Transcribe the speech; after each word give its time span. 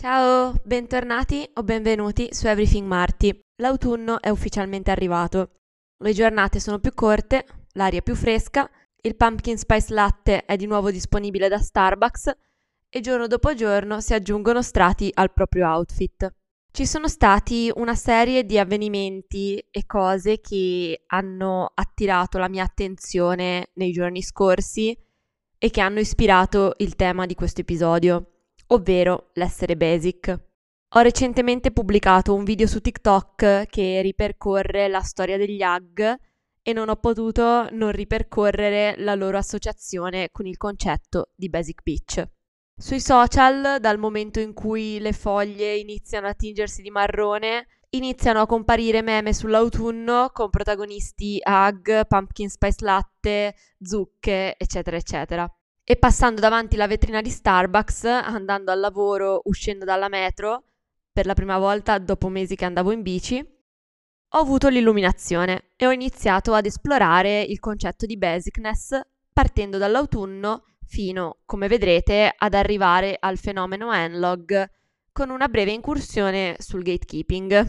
Ciao, 0.00 0.54
bentornati 0.64 1.46
o 1.56 1.62
benvenuti 1.62 2.28
su 2.30 2.46
Everything 2.46 2.86
Marty. 2.86 3.38
L'autunno 3.56 4.18
è 4.22 4.30
ufficialmente 4.30 4.90
arrivato. 4.90 5.50
Le 5.98 6.14
giornate 6.14 6.58
sono 6.58 6.78
più 6.78 6.94
corte, 6.94 7.44
l'aria 7.72 7.98
è 7.98 8.02
più 8.02 8.14
fresca, 8.14 8.66
il 9.02 9.14
pumpkin 9.14 9.58
spice 9.58 9.92
latte 9.92 10.46
è 10.46 10.56
di 10.56 10.64
nuovo 10.64 10.90
disponibile 10.90 11.48
da 11.48 11.58
Starbucks 11.58 12.34
e 12.88 13.00
giorno 13.00 13.26
dopo 13.26 13.52
giorno 13.52 14.00
si 14.00 14.14
aggiungono 14.14 14.62
strati 14.62 15.10
al 15.12 15.34
proprio 15.34 15.68
outfit. 15.68 16.32
Ci 16.72 16.86
sono 16.86 17.06
stati 17.06 17.70
una 17.74 17.94
serie 17.94 18.46
di 18.46 18.58
avvenimenti 18.58 19.62
e 19.70 19.84
cose 19.84 20.40
che 20.40 21.02
hanno 21.08 21.72
attirato 21.74 22.38
la 22.38 22.48
mia 22.48 22.64
attenzione 22.64 23.68
nei 23.74 23.92
giorni 23.92 24.22
scorsi 24.22 24.96
e 25.58 25.68
che 25.68 25.80
hanno 25.82 26.00
ispirato 26.00 26.72
il 26.78 26.96
tema 26.96 27.26
di 27.26 27.34
questo 27.34 27.60
episodio, 27.60 28.39
ovvero 28.72 29.30
l'essere 29.34 29.76
basic. 29.76 30.48
Ho 30.94 31.00
recentemente 31.00 31.70
pubblicato 31.70 32.34
un 32.34 32.44
video 32.44 32.66
su 32.66 32.80
TikTok 32.80 33.66
che 33.66 34.00
ripercorre 34.02 34.88
la 34.88 35.00
storia 35.00 35.36
degli 35.36 35.62
HAG 35.62 36.16
e 36.62 36.72
non 36.72 36.88
ho 36.88 36.96
potuto 36.96 37.68
non 37.70 37.92
ripercorrere 37.92 38.94
la 38.98 39.14
loro 39.14 39.38
associazione 39.38 40.28
con 40.30 40.46
il 40.46 40.56
concetto 40.56 41.30
di 41.36 41.48
Basic 41.48 41.82
Beach. 41.82 42.28
Sui 42.76 43.00
social, 43.00 43.78
dal 43.80 43.98
momento 43.98 44.40
in 44.40 44.52
cui 44.52 44.98
le 45.00 45.12
foglie 45.12 45.76
iniziano 45.76 46.26
a 46.26 46.34
tingersi 46.34 46.82
di 46.82 46.90
marrone, 46.90 47.66
iniziano 47.90 48.40
a 48.40 48.46
comparire 48.46 49.02
meme 49.02 49.32
sull'autunno 49.32 50.30
con 50.32 50.50
protagonisti 50.50 51.40
Hug, 51.44 52.06
Pumpkin 52.06 52.48
Spice 52.48 52.84
Latte, 52.84 53.54
zucche, 53.80 54.54
eccetera, 54.56 54.96
eccetera. 54.96 55.59
E 55.90 55.96
passando 55.96 56.40
davanti 56.40 56.76
la 56.76 56.86
vetrina 56.86 57.20
di 57.20 57.30
Starbucks, 57.30 58.04
andando 58.04 58.70
al 58.70 58.78
lavoro, 58.78 59.40
uscendo 59.46 59.84
dalla 59.84 60.06
metro, 60.06 60.62
per 61.10 61.26
la 61.26 61.34
prima 61.34 61.58
volta 61.58 61.98
dopo 61.98 62.28
mesi 62.28 62.54
che 62.54 62.64
andavo 62.64 62.92
in 62.92 63.02
bici, 63.02 63.38
ho 63.38 64.38
avuto 64.38 64.68
l'illuminazione 64.68 65.70
e 65.74 65.88
ho 65.88 65.90
iniziato 65.90 66.54
ad 66.54 66.66
esplorare 66.66 67.42
il 67.42 67.58
concetto 67.58 68.06
di 68.06 68.16
basicness 68.16 69.00
partendo 69.32 69.78
dall'autunno 69.78 70.62
fino, 70.86 71.38
come 71.44 71.66
vedrete, 71.66 72.32
ad 72.38 72.54
arrivare 72.54 73.16
al 73.18 73.36
fenomeno 73.36 73.92
Enlog 73.92 74.70
con 75.10 75.28
una 75.28 75.48
breve 75.48 75.72
incursione 75.72 76.54
sul 76.60 76.84
gatekeeping. 76.84 77.66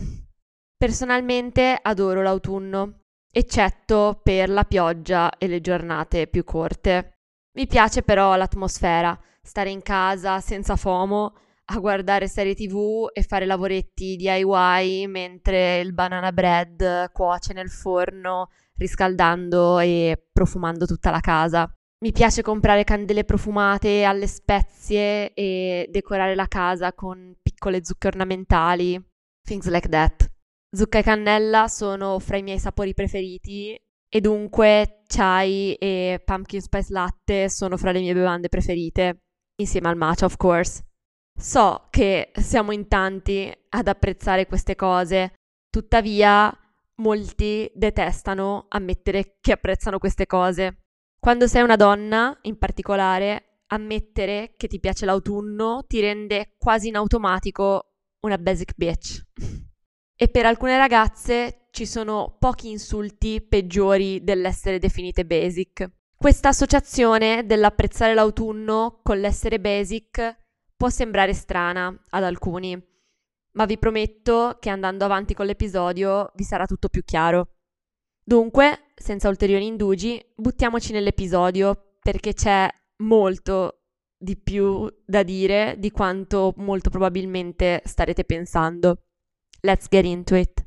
Personalmente 0.78 1.76
adoro 1.82 2.22
l'autunno, 2.22 3.00
eccetto 3.32 4.20
per 4.22 4.48
la 4.52 4.64
pioggia 4.64 5.36
e 5.40 5.48
le 5.48 5.60
giornate 5.60 6.28
più 6.28 6.44
corte. 6.44 7.11
Mi 7.54 7.68
piace 7.68 8.02
però 8.02 8.38
l'atmosfera, 8.38 9.20
stare 9.42 9.70
in 9.70 9.82
casa 9.82 10.40
senza 10.40 10.78
FOMO, 10.78 11.34
a 11.66 11.80
guardare 11.80 12.28
serie 12.28 12.56
tv 12.56 13.10
e 13.12 13.24
fare 13.24 13.46
lavoretti 13.46 14.16
DIY 14.16 15.08
mentre 15.08 15.80
il 15.80 15.94
banana 15.94 16.32
bread 16.32 17.12
cuoce 17.12 17.52
nel 17.54 17.70
forno, 17.70 18.50
riscaldando 18.78 19.80
e 19.80 20.28
profumando 20.32 20.86
tutta 20.86 21.12
la 21.12 21.20
casa. 21.20 21.70
Mi 22.04 22.14
piace 22.14 22.42
comprare 22.42 22.86
candele 22.86 23.26
profumate 23.26 24.04
alle 24.04 24.28
spezie 24.28 25.34
e 25.34 25.88
decorare 25.90 26.36
la 26.36 26.48
casa 26.48 26.94
con 26.94 27.36
piccole 27.42 27.84
zucche 27.84 28.08
ornamentali, 28.08 29.00
things 29.46 29.68
like 29.70 29.90
that. 29.90 30.30
Zucca 30.74 31.00
e 31.00 31.04
cannella 31.04 31.68
sono 31.68 32.18
fra 32.20 32.38
i 32.38 32.44
miei 32.44 32.60
sapori 32.60 32.94
preferiti 32.94 33.78
e 34.14 34.20
dunque 34.20 35.04
chai 35.08 35.74
e 35.76 36.22
pumpkin 36.24 36.60
spice 36.60 36.92
latte 36.92 37.50
sono 37.50 37.78
fra 37.78 37.92
le 37.92 38.02
mie 38.02 38.14
bevande 38.14 38.50
preferite, 38.50 39.22
insieme 39.56 39.88
al 39.88 39.96
matcha 39.96 40.26
of 40.26 40.36
course. 40.36 40.84
So 41.34 41.88
che 41.90 42.32
siamo 42.36 42.74
in 42.74 42.90
tanti 42.90 43.50
ad 43.70 43.88
apprezzare 43.88 44.48
queste 44.48 44.76
cose, 44.76 45.36
tuttavia 45.70 46.54
molti 46.96 47.72
detestano 47.74 48.66
ammettere 48.68 49.38
che 49.40 49.54
apprezzano 49.54 49.98
queste 49.98 50.26
cose. 50.26 50.82
Quando 51.18 51.48
sei 51.48 51.64
una 51.64 51.78
donna, 51.78 52.38
in 52.42 52.58
particolare, 52.58 53.62
ammettere 53.68 54.56
che 54.58 54.68
ti 54.68 54.80
piace 54.80 55.06
l'autunno 55.06 55.86
ti 55.88 56.02
rende 56.02 56.56
quasi 56.58 56.90
in 56.90 56.98
automatico 56.98 57.94
una 58.26 58.38
basic 58.38 58.74
bitch. 58.76 59.22
e 60.22 60.28
per 60.28 60.46
alcune 60.46 60.78
ragazze 60.78 61.70
ci 61.72 61.88
sono 61.88 62.36
pochi 62.38 62.70
insulti 62.70 63.42
peggiori 63.42 64.24
dell'essere 64.24 64.78
definite 64.78 65.26
basic. 65.26 65.90
Questa 66.16 66.50
associazione 66.50 67.44
dell'apprezzare 67.48 68.14
l'autunno 68.14 69.00
con 69.02 69.20
l'essere 69.20 69.60
basic 69.60 70.38
può 70.78 70.90
sembrare 70.90 71.34
strana 71.34 72.00
ad 72.12 72.24
alcuni, 72.24 72.80
ma 73.54 73.66
vi 73.66 73.80
prometto 73.80 74.58
che 74.60 74.70
andando 74.70 75.06
avanti 75.06 75.34
con 75.34 75.48
l'episodio 75.48 76.32
vi 76.36 76.44
sarà 76.44 76.68
tutto 76.68 76.88
più 76.88 77.04
chiaro. 77.04 77.56
Dunque, 78.24 78.92
senza 78.94 79.28
ulteriori 79.28 79.66
indugi, 79.66 80.24
buttiamoci 80.36 80.92
nell'episodio 80.92 81.96
perché 82.00 82.36
c'è 82.36 82.70
molto 82.98 83.86
di 84.16 84.38
più 84.38 84.88
da 85.04 85.24
dire 85.24 85.78
di 85.80 85.90
quanto 85.90 86.54
molto 86.58 86.92
probabilmente 86.92 87.82
starete 87.86 88.24
pensando. 88.24 89.06
Let's 89.64 89.88
get 89.90 90.06
into 90.06 90.36
it. 90.36 90.66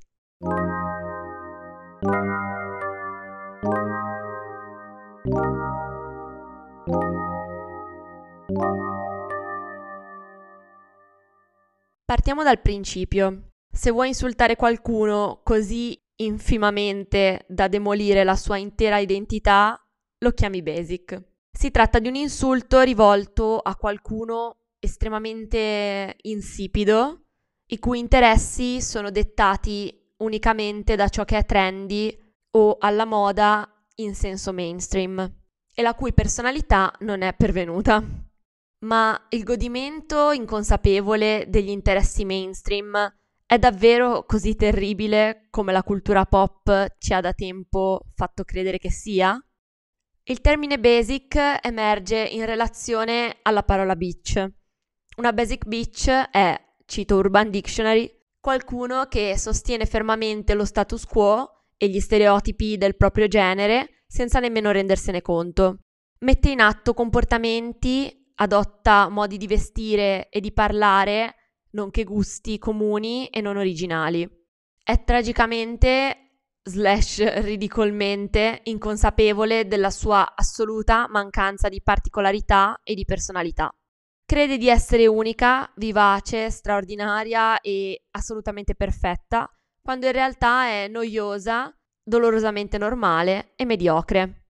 Partiamo 12.04 12.44
dal 12.44 12.60
principio. 12.60 13.50
Se 13.68 13.90
vuoi 13.90 14.08
insultare 14.08 14.54
qualcuno 14.54 15.40
così 15.42 16.00
infimamente 16.16 17.44
da 17.48 17.66
demolire 17.66 18.22
la 18.22 18.36
sua 18.36 18.58
intera 18.58 18.98
identità, 18.98 19.76
lo 20.18 20.30
chiami 20.30 20.62
basic. 20.62 21.20
Si 21.50 21.72
tratta 21.72 21.98
di 21.98 22.06
un 22.06 22.14
insulto 22.14 22.80
rivolto 22.82 23.58
a 23.58 23.74
qualcuno 23.74 24.58
estremamente 24.78 26.16
insipido, 26.22 27.23
i 27.74 27.78
cui 27.80 27.98
interessi 27.98 28.80
sono 28.80 29.10
dettati 29.10 29.92
unicamente 30.18 30.94
da 30.94 31.08
ciò 31.08 31.24
che 31.24 31.38
è 31.38 31.44
trendy 31.44 32.16
o 32.52 32.76
alla 32.78 33.04
moda 33.04 33.68
in 33.96 34.14
senso 34.14 34.52
mainstream 34.52 35.32
e 35.74 35.82
la 35.82 35.94
cui 35.94 36.12
personalità 36.12 36.92
non 37.00 37.22
è 37.22 37.34
pervenuta. 37.34 38.00
Ma 38.84 39.26
il 39.30 39.42
godimento 39.42 40.30
inconsapevole 40.30 41.46
degli 41.48 41.70
interessi 41.70 42.24
mainstream 42.24 43.12
è 43.44 43.58
davvero 43.58 44.24
così 44.24 44.54
terribile 44.54 45.48
come 45.50 45.72
la 45.72 45.82
cultura 45.82 46.26
pop 46.26 46.94
ci 46.98 47.12
ha 47.12 47.20
da 47.20 47.32
tempo 47.32 48.02
fatto 48.14 48.44
credere 48.44 48.78
che 48.78 48.90
sia? 48.90 49.36
Il 50.26 50.40
termine 50.40 50.78
basic 50.78 51.58
emerge 51.60 52.18
in 52.18 52.46
relazione 52.46 53.38
alla 53.42 53.64
parola 53.64 53.96
bitch. 53.96 54.46
Una 55.16 55.32
basic 55.32 55.66
bitch 55.66 56.08
è, 56.08 56.63
cito 56.86 57.16
Urban 57.16 57.50
Dictionary, 57.50 58.10
qualcuno 58.40 59.06
che 59.06 59.38
sostiene 59.38 59.86
fermamente 59.86 60.54
lo 60.54 60.64
status 60.64 61.04
quo 61.06 61.64
e 61.76 61.88
gli 61.88 62.00
stereotipi 62.00 62.76
del 62.76 62.96
proprio 62.96 63.26
genere 63.26 64.04
senza 64.06 64.38
nemmeno 64.38 64.70
rendersene 64.70 65.22
conto. 65.22 65.78
Mette 66.20 66.50
in 66.50 66.60
atto 66.60 66.94
comportamenti, 66.94 68.30
adotta 68.36 69.08
modi 69.08 69.36
di 69.36 69.46
vestire 69.46 70.28
e 70.28 70.40
di 70.40 70.52
parlare 70.52 71.34
nonché 71.70 72.04
gusti 72.04 72.58
comuni 72.58 73.26
e 73.28 73.40
non 73.40 73.56
originali. 73.56 74.28
È 74.82 75.02
tragicamente 75.04 76.18
slash 76.62 77.42
ridicolmente 77.42 78.60
inconsapevole 78.64 79.66
della 79.66 79.90
sua 79.90 80.34
assoluta 80.34 81.06
mancanza 81.08 81.68
di 81.68 81.82
particolarità 81.82 82.80
e 82.82 82.94
di 82.94 83.04
personalità. 83.04 83.74
Crede 84.26 84.56
di 84.56 84.68
essere 84.68 85.06
unica, 85.06 85.70
vivace, 85.76 86.50
straordinaria 86.50 87.60
e 87.60 88.04
assolutamente 88.12 88.74
perfetta, 88.74 89.46
quando 89.82 90.06
in 90.06 90.12
realtà 90.12 90.64
è 90.66 90.88
noiosa, 90.88 91.70
dolorosamente 92.02 92.78
normale 92.78 93.52
e 93.54 93.66
mediocre. 93.66 94.46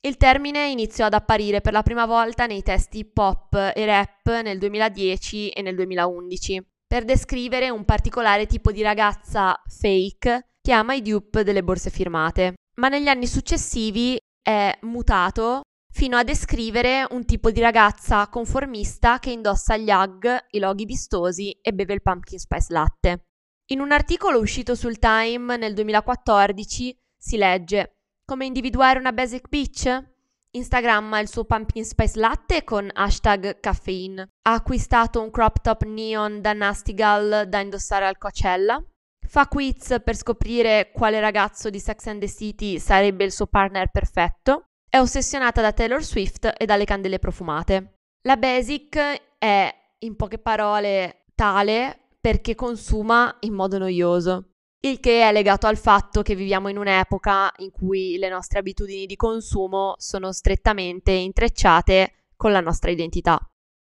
Il 0.00 0.16
termine 0.16 0.70
iniziò 0.70 1.06
ad 1.06 1.12
apparire 1.12 1.60
per 1.60 1.74
la 1.74 1.82
prima 1.82 2.06
volta 2.06 2.46
nei 2.46 2.62
testi 2.62 3.04
pop 3.04 3.52
e 3.52 3.84
rap 3.84 4.40
nel 4.42 4.58
2010 4.58 5.50
e 5.50 5.60
nel 5.60 5.74
2011, 5.74 6.66
per 6.86 7.04
descrivere 7.04 7.68
un 7.68 7.84
particolare 7.84 8.46
tipo 8.46 8.72
di 8.72 8.80
ragazza 8.80 9.60
fake 9.66 10.52
che 10.62 10.72
ama 10.72 10.94
i 10.94 11.02
dupe 11.02 11.44
delle 11.44 11.62
borse 11.62 11.90
firmate. 11.90 12.54
Ma 12.76 12.88
negli 12.88 13.08
anni 13.08 13.26
successivi 13.26 14.18
è 14.40 14.78
mutato 14.82 15.60
fino 15.90 16.16
a 16.16 16.24
descrivere 16.24 17.06
un 17.10 17.24
tipo 17.24 17.50
di 17.50 17.60
ragazza 17.60 18.28
conformista 18.28 19.18
che 19.18 19.30
indossa 19.30 19.76
gli 19.76 19.90
hug, 19.90 20.46
i 20.50 20.58
loghi 20.58 20.84
vistosi 20.84 21.50
e 21.60 21.72
beve 21.72 21.94
il 21.94 22.02
pumpkin 22.02 22.38
spice 22.38 22.72
latte. 22.72 23.26
In 23.70 23.80
un 23.80 23.92
articolo 23.92 24.38
uscito 24.38 24.74
sul 24.74 24.98
Time 24.98 25.56
nel 25.56 25.74
2014 25.74 26.96
si 27.16 27.36
legge 27.36 27.98
come 28.28 28.44
individuare 28.44 28.98
una 28.98 29.12
basic 29.12 29.48
bitch? 29.48 30.04
Instagramma 30.50 31.18
il 31.18 31.30
suo 31.30 31.44
pumpkin 31.44 31.82
spice 31.82 32.18
latte 32.18 32.62
con 32.62 32.90
hashtag 32.92 33.58
caffeine. 33.58 34.20
Ha 34.42 34.52
acquistato 34.52 35.22
un 35.22 35.30
crop 35.30 35.62
top 35.62 35.84
neon 35.84 36.42
da 36.42 36.52
Nasty 36.52 36.92
Gal 36.92 37.46
da 37.48 37.60
indossare 37.60 38.04
al 38.04 38.18
Coachella. 38.18 38.84
Fa 39.26 39.46
quiz 39.46 40.02
per 40.04 40.14
scoprire 40.14 40.90
quale 40.92 41.20
ragazzo 41.20 41.70
di 41.70 41.80
Sex 41.80 42.06
and 42.08 42.20
the 42.20 42.28
City 42.28 42.78
sarebbe 42.78 43.24
il 43.24 43.32
suo 43.32 43.46
partner 43.46 43.90
perfetto. 43.90 44.67
È 44.90 44.98
ossessionata 44.98 45.60
da 45.60 45.72
Taylor 45.72 46.02
Swift 46.02 46.52
e 46.56 46.64
dalle 46.64 46.84
candele 46.84 47.18
profumate. 47.18 47.98
La 48.22 48.36
Basic 48.36 48.96
è, 49.38 49.74
in 49.98 50.16
poche 50.16 50.38
parole, 50.38 51.24
tale 51.34 52.08
perché 52.20 52.54
consuma 52.54 53.36
in 53.40 53.54
modo 53.54 53.78
noioso 53.78 54.48
il 54.80 55.00
che 55.00 55.22
è 55.22 55.32
legato 55.32 55.66
al 55.66 55.76
fatto 55.76 56.22
che 56.22 56.34
viviamo 56.36 56.68
in 56.68 56.78
un'epoca 56.78 57.52
in 57.58 57.70
cui 57.70 58.16
le 58.16 58.28
nostre 58.28 58.60
abitudini 58.60 59.06
di 59.06 59.16
consumo 59.16 59.94
sono 59.98 60.32
strettamente 60.32 61.10
intrecciate 61.10 62.28
con 62.36 62.52
la 62.52 62.60
nostra 62.60 62.90
identità. 62.90 63.38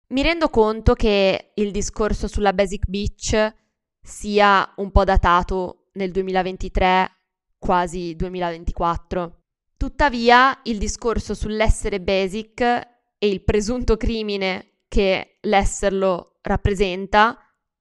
Mi 0.09 0.23
rendo 0.23 0.49
conto 0.49 0.93
che 0.93 1.51
il 1.53 1.71
discorso 1.71 2.27
sulla 2.27 2.53
Basic 2.53 2.87
Beach 2.87 3.55
sia 4.01 4.73
un 4.77 4.91
po' 4.91 5.03
datato 5.03 5.89
nel 5.93 6.11
2023, 6.11 7.11
quasi 7.59 8.15
2024. 8.15 9.41
Tuttavia, 9.77 10.59
il 10.63 10.79
discorso 10.79 11.35
sull'essere 11.35 12.01
basic 12.01 12.61
e 12.61 13.27
il 13.27 13.43
presunto 13.43 13.95
crimine 13.95 14.79
che 14.87 15.37
l'esserlo 15.41 16.39
rappresenta, 16.41 17.37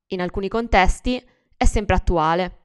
in 0.09 0.21
alcuni 0.21 0.49
contesti, 0.49 1.25
è 1.57 1.65
sempre 1.65 1.97
attuale. 1.97 2.65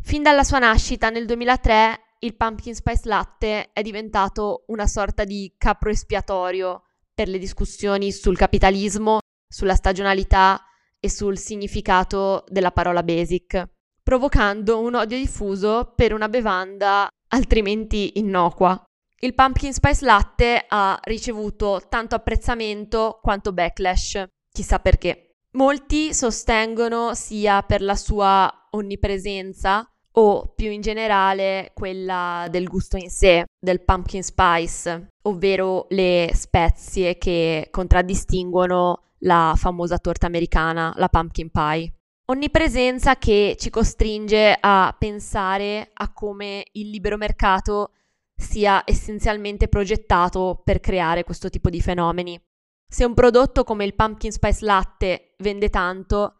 Fin 0.00 0.22
dalla 0.22 0.42
sua 0.42 0.58
nascita 0.58 1.10
nel 1.10 1.26
2003 1.26 2.16
il 2.20 2.34
pumpkin 2.34 2.74
spice 2.74 3.08
latte 3.08 3.72
è 3.72 3.82
diventato 3.82 4.64
una 4.68 4.86
sorta 4.86 5.24
di 5.24 5.54
capro 5.58 5.90
espiatorio 5.90 6.84
per 7.12 7.28
le 7.28 7.38
discussioni 7.38 8.10
sul 8.10 8.38
capitalismo, 8.38 9.18
sulla 9.46 9.74
stagionalità 9.74 10.64
e 10.98 11.10
sul 11.10 11.36
significato 11.36 12.44
della 12.48 12.72
parola 12.72 13.02
basic, 13.02 13.68
provocando 14.02 14.80
un 14.80 14.94
odio 14.94 15.18
diffuso 15.18 15.92
per 15.94 16.14
una 16.14 16.28
bevanda 16.28 17.08
altrimenti 17.32 18.18
innocua. 18.18 18.80
Il 19.20 19.34
pumpkin 19.34 19.72
spice 19.72 20.04
latte 20.04 20.64
ha 20.66 20.98
ricevuto 21.04 21.82
tanto 21.88 22.14
apprezzamento 22.14 23.20
quanto 23.22 23.52
backlash, 23.52 24.24
chissà 24.52 24.78
perché. 24.78 25.36
Molti 25.52 26.14
sostengono 26.14 27.14
sia 27.14 27.62
per 27.62 27.82
la 27.82 27.94
sua 27.94 28.50
onnipresenza 28.70 29.86
o 30.14 30.52
più 30.54 30.70
in 30.70 30.80
generale 30.80 31.70
quella 31.74 32.46
del 32.50 32.66
gusto 32.66 32.96
in 32.96 33.10
sé, 33.10 33.44
del 33.58 33.84
pumpkin 33.84 34.22
spice, 34.22 35.08
ovvero 35.22 35.86
le 35.90 36.30
spezie 36.34 37.16
che 37.16 37.68
contraddistinguono 37.70 39.02
la 39.20 39.54
famosa 39.56 39.98
torta 39.98 40.26
americana, 40.26 40.92
la 40.96 41.08
pumpkin 41.08 41.50
pie. 41.50 41.92
Onnipresenza 42.26 43.16
che 43.16 43.56
ci 43.58 43.68
costringe 43.68 44.56
a 44.58 44.94
pensare 44.96 45.90
a 45.92 46.12
come 46.12 46.64
il 46.72 46.88
libero 46.88 47.16
mercato 47.16 47.92
sia 48.34 48.82
essenzialmente 48.86 49.68
progettato 49.68 50.60
per 50.64 50.80
creare 50.80 51.24
questo 51.24 51.50
tipo 51.50 51.68
di 51.68 51.80
fenomeni. 51.80 52.40
Se 52.88 53.04
un 53.04 53.14
prodotto 53.14 53.64
come 53.64 53.84
il 53.84 53.94
pumpkin 53.94 54.30
spice 54.30 54.64
latte 54.64 55.34
vende 55.38 55.68
tanto, 55.68 56.36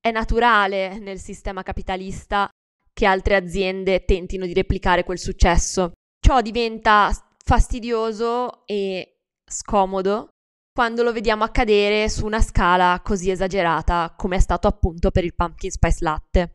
è 0.00 0.10
naturale 0.10 0.98
nel 0.98 1.18
sistema 1.18 1.62
capitalista 1.62 2.48
che 2.92 3.06
altre 3.06 3.34
aziende 3.34 4.04
tentino 4.04 4.46
di 4.46 4.54
replicare 4.54 5.04
quel 5.04 5.18
successo. 5.18 5.92
Ciò 6.18 6.40
diventa 6.40 7.10
fastidioso 7.44 8.64
e 8.66 9.18
scomodo 9.44 10.28
quando 10.76 11.02
lo 11.02 11.10
vediamo 11.10 11.42
accadere 11.42 12.06
su 12.10 12.26
una 12.26 12.42
scala 12.42 13.00
così 13.02 13.30
esagerata 13.30 14.12
come 14.14 14.36
è 14.36 14.38
stato 14.40 14.68
appunto 14.68 15.10
per 15.10 15.24
il 15.24 15.34
pumpkin 15.34 15.70
spice 15.70 16.04
latte. 16.04 16.50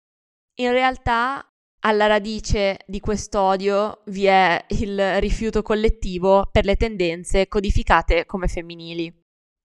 In 0.60 0.70
realtà 0.70 1.44
alla 1.80 2.06
radice 2.06 2.82
di 2.86 3.00
quest'odio 3.00 4.04
vi 4.06 4.26
è 4.26 4.64
il 4.68 5.20
rifiuto 5.20 5.64
collettivo 5.64 6.48
per 6.52 6.66
le 6.66 6.76
tendenze 6.76 7.48
codificate 7.48 8.28
come 8.28 8.48
femminili. 8.48 9.12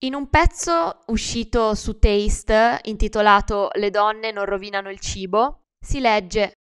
In 0.04 0.14
un 0.14 0.30
pezzo 0.30 1.00
uscito 1.08 1.74
su 1.74 1.98
Taste 1.98 2.78
intitolato 2.84 3.68
Le 3.74 3.90
donne 3.90 4.32
non 4.32 4.46
rovinano 4.46 4.88
il 4.88 5.00
cibo, 5.00 5.64
si 5.78 6.00
legge 6.00 6.52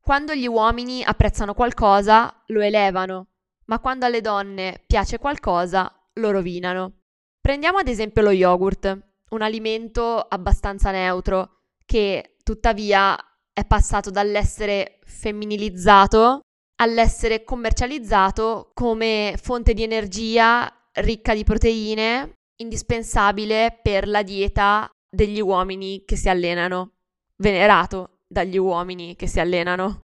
quando 0.00 0.34
gli 0.34 0.48
uomini 0.48 1.04
apprezzano 1.04 1.54
qualcosa, 1.54 2.34
lo 2.46 2.60
elevano, 2.60 3.28
ma 3.66 3.78
quando 3.78 4.06
alle 4.06 4.20
donne 4.20 4.82
piace 4.84 5.18
qualcosa, 5.18 5.88
lo 6.14 6.32
rovinano. 6.32 7.03
Prendiamo 7.44 7.76
ad 7.76 7.88
esempio 7.88 8.22
lo 8.22 8.30
yogurt, 8.30 8.98
un 9.32 9.42
alimento 9.42 10.18
abbastanza 10.18 10.90
neutro 10.90 11.58
che 11.84 12.36
tuttavia 12.42 13.14
è 13.52 13.66
passato 13.66 14.10
dall'essere 14.10 14.98
femminilizzato 15.04 16.40
all'essere 16.76 17.44
commercializzato 17.44 18.70
come 18.72 19.34
fonte 19.36 19.74
di 19.74 19.82
energia 19.82 20.72
ricca 20.92 21.34
di 21.34 21.44
proteine, 21.44 22.32
indispensabile 22.62 23.78
per 23.82 24.08
la 24.08 24.22
dieta 24.22 24.88
degli 25.06 25.40
uomini 25.40 26.02
che 26.06 26.16
si 26.16 26.30
allenano, 26.30 26.92
venerato 27.36 28.20
dagli 28.26 28.56
uomini 28.56 29.16
che 29.16 29.26
si 29.26 29.38
allenano. 29.38 30.03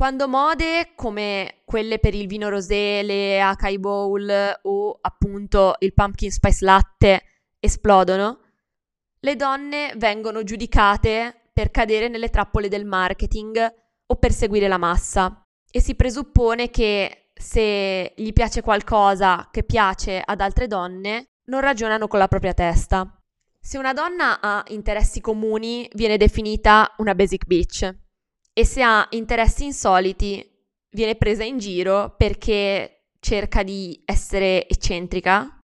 Quando 0.00 0.28
mode 0.28 0.92
come 0.94 1.56
quelle 1.66 1.98
per 1.98 2.14
il 2.14 2.26
vino 2.26 2.48
rosé, 2.48 3.02
le 3.02 3.38
acai 3.38 3.78
bowl 3.78 4.58
o 4.62 4.98
appunto 4.98 5.74
il 5.80 5.92
pumpkin 5.92 6.30
spice 6.30 6.64
latte 6.64 7.22
esplodono, 7.60 8.38
le 9.20 9.36
donne 9.36 9.92
vengono 9.98 10.42
giudicate 10.42 11.50
per 11.52 11.70
cadere 11.70 12.08
nelle 12.08 12.30
trappole 12.30 12.68
del 12.68 12.86
marketing 12.86 13.74
o 14.06 14.16
per 14.16 14.32
seguire 14.32 14.68
la 14.68 14.78
massa 14.78 15.42
e 15.70 15.82
si 15.82 15.94
presuppone 15.94 16.70
che 16.70 17.32
se 17.34 18.14
gli 18.16 18.32
piace 18.32 18.62
qualcosa 18.62 19.50
che 19.52 19.64
piace 19.64 20.22
ad 20.24 20.40
altre 20.40 20.66
donne, 20.66 21.26
non 21.48 21.60
ragionano 21.60 22.08
con 22.08 22.18
la 22.18 22.26
propria 22.26 22.54
testa. 22.54 23.20
Se 23.60 23.76
una 23.76 23.92
donna 23.92 24.40
ha 24.40 24.64
interessi 24.68 25.20
comuni, 25.20 25.86
viene 25.92 26.16
definita 26.16 26.94
una 26.96 27.14
basic 27.14 27.44
bitch 27.44 27.99
e 28.52 28.64
se 28.64 28.82
ha 28.82 29.06
interessi 29.10 29.64
insoliti, 29.64 30.44
viene 30.90 31.16
presa 31.16 31.44
in 31.44 31.58
giro 31.58 32.14
perché 32.16 33.06
cerca 33.20 33.62
di 33.62 34.02
essere 34.04 34.68
eccentrica. 34.68 35.58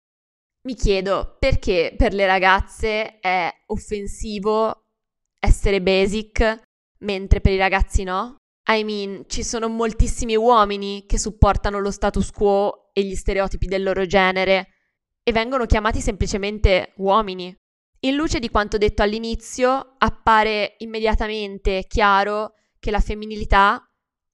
Mi 0.66 0.76
chiedo 0.76 1.36
perché 1.40 1.94
per 1.98 2.14
le 2.14 2.26
ragazze 2.26 3.20
è 3.20 3.52
offensivo 3.68 4.86
essere 5.40 5.82
basic, 5.82 6.62
mentre 7.00 7.42
per 7.42 7.52
i 7.52 7.58
ragazzi 7.58 8.04
no? 8.04 8.38
I 8.70 8.84
mean, 8.84 9.26
ci 9.28 9.44
sono 9.44 9.68
moltissimi 9.68 10.36
uomini 10.38 11.06
che 11.06 11.20
supportano 11.20 11.80
lo 11.80 11.92
status 11.92 12.32
quo 12.32 12.92
e 12.94 13.04
gli 13.04 13.16
stereotipi 13.16 13.66
del 13.66 13.84
loro 13.84 14.06
genere 14.06 14.68
e 15.22 15.32
vengono 15.34 15.66
chiamati 15.66 16.00
semplicemente 16.00 16.94
uomini. 16.98 17.54
In 18.06 18.16
luce 18.16 18.40
di 18.40 18.50
quanto 18.50 18.78
detto 18.78 19.02
all'inizio, 19.02 19.96
appare 19.98 20.76
immediatamente 20.80 21.86
chiaro 21.88 22.54
che 22.84 22.92
la 22.92 23.00
femminilità, 23.00 23.82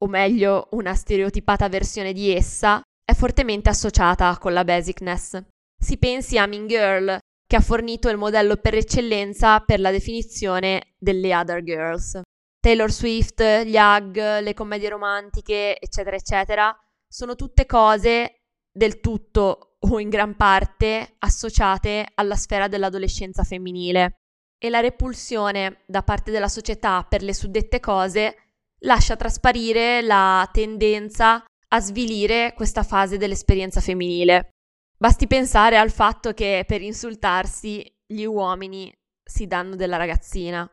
o 0.02 0.08
meglio 0.08 0.70
una 0.72 0.96
stereotipata 0.96 1.70
versione 1.70 2.14
di 2.14 2.34
essa, 2.34 2.82
è 3.06 3.14
fortemente 3.14 3.70
associata 3.70 4.36
con 4.40 4.54
la 4.54 4.64
basicness. 4.64 5.40
Si 5.80 6.00
pensi 6.00 6.40
a 6.40 6.48
Mean 6.48 6.66
Girl, 6.66 7.16
che 7.46 7.56
ha 7.56 7.62
fornito 7.62 8.10
il 8.10 8.18
modello 8.18 8.58
per 8.58 8.74
eccellenza 8.74 9.60
per 9.60 9.80
la 9.80 9.92
definizione 9.92 10.96
delle 10.98 11.36
other 11.36 11.64
girls. 11.64 12.20
Taylor 12.60 12.92
Swift, 12.92 13.44
gli 13.66 13.78
hug, 13.78 14.40
le 14.40 14.54
commedie 14.56 14.90
romantiche, 14.90 15.80
eccetera, 15.80 16.16
eccetera, 16.16 16.76
sono 17.08 17.36
tutte 17.36 17.68
cose 17.68 18.46
del 18.72 19.00
tutto 19.00 19.76
o 19.80 20.00
in 20.00 20.10
gran 20.10 20.36
parte 20.36 21.18
associate 21.20 22.08
alla 22.16 22.36
sfera 22.36 22.68
dell'adolescenza 22.68 23.44
femminile 23.44 24.19
e 24.60 24.70
la 24.70 24.82
repulsione 24.82 25.84
da 25.88 26.04
parte 26.04 26.32
della 26.32 26.50
società 26.50 27.06
per 27.08 27.24
le 27.24 27.34
suddette 27.34 27.80
cose 27.80 28.36
lascia 28.80 29.16
trasparire 29.16 30.02
la 30.02 30.48
tendenza 30.52 31.44
a 31.70 31.80
svilire 31.80 32.54
questa 32.56 32.84
fase 32.84 33.18
dell'esperienza 33.18 33.80
femminile. 33.80 34.50
Basti 34.98 35.28
pensare 35.28 35.78
al 35.78 35.92
fatto 35.92 36.34
che 36.34 36.66
per 36.68 36.82
insultarsi 36.82 37.86
gli 38.06 38.24
uomini 38.24 38.94
si 39.24 39.48
danno 39.48 39.76
della 39.76 39.98
ragazzina. 39.98 40.70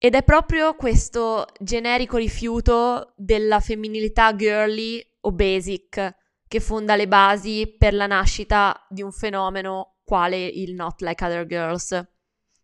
Ed 0.00 0.14
è 0.14 0.22
proprio 0.22 0.74
questo 0.74 1.46
generico 1.60 2.16
rifiuto 2.16 3.12
della 3.16 3.60
femminilità 3.60 4.34
girly 4.34 5.04
o 5.20 5.32
basic 5.32 6.16
che 6.48 6.60
fonda 6.60 6.96
le 6.96 7.06
basi 7.06 7.74
per 7.78 7.94
la 7.94 8.06
nascita 8.06 8.86
di 8.88 9.02
un 9.02 9.12
fenomeno 9.12 9.98
quale 10.02 10.44
il 10.46 10.74
Not 10.74 11.02
Like 11.02 11.24
Other 11.24 11.46
Girls, 11.46 12.02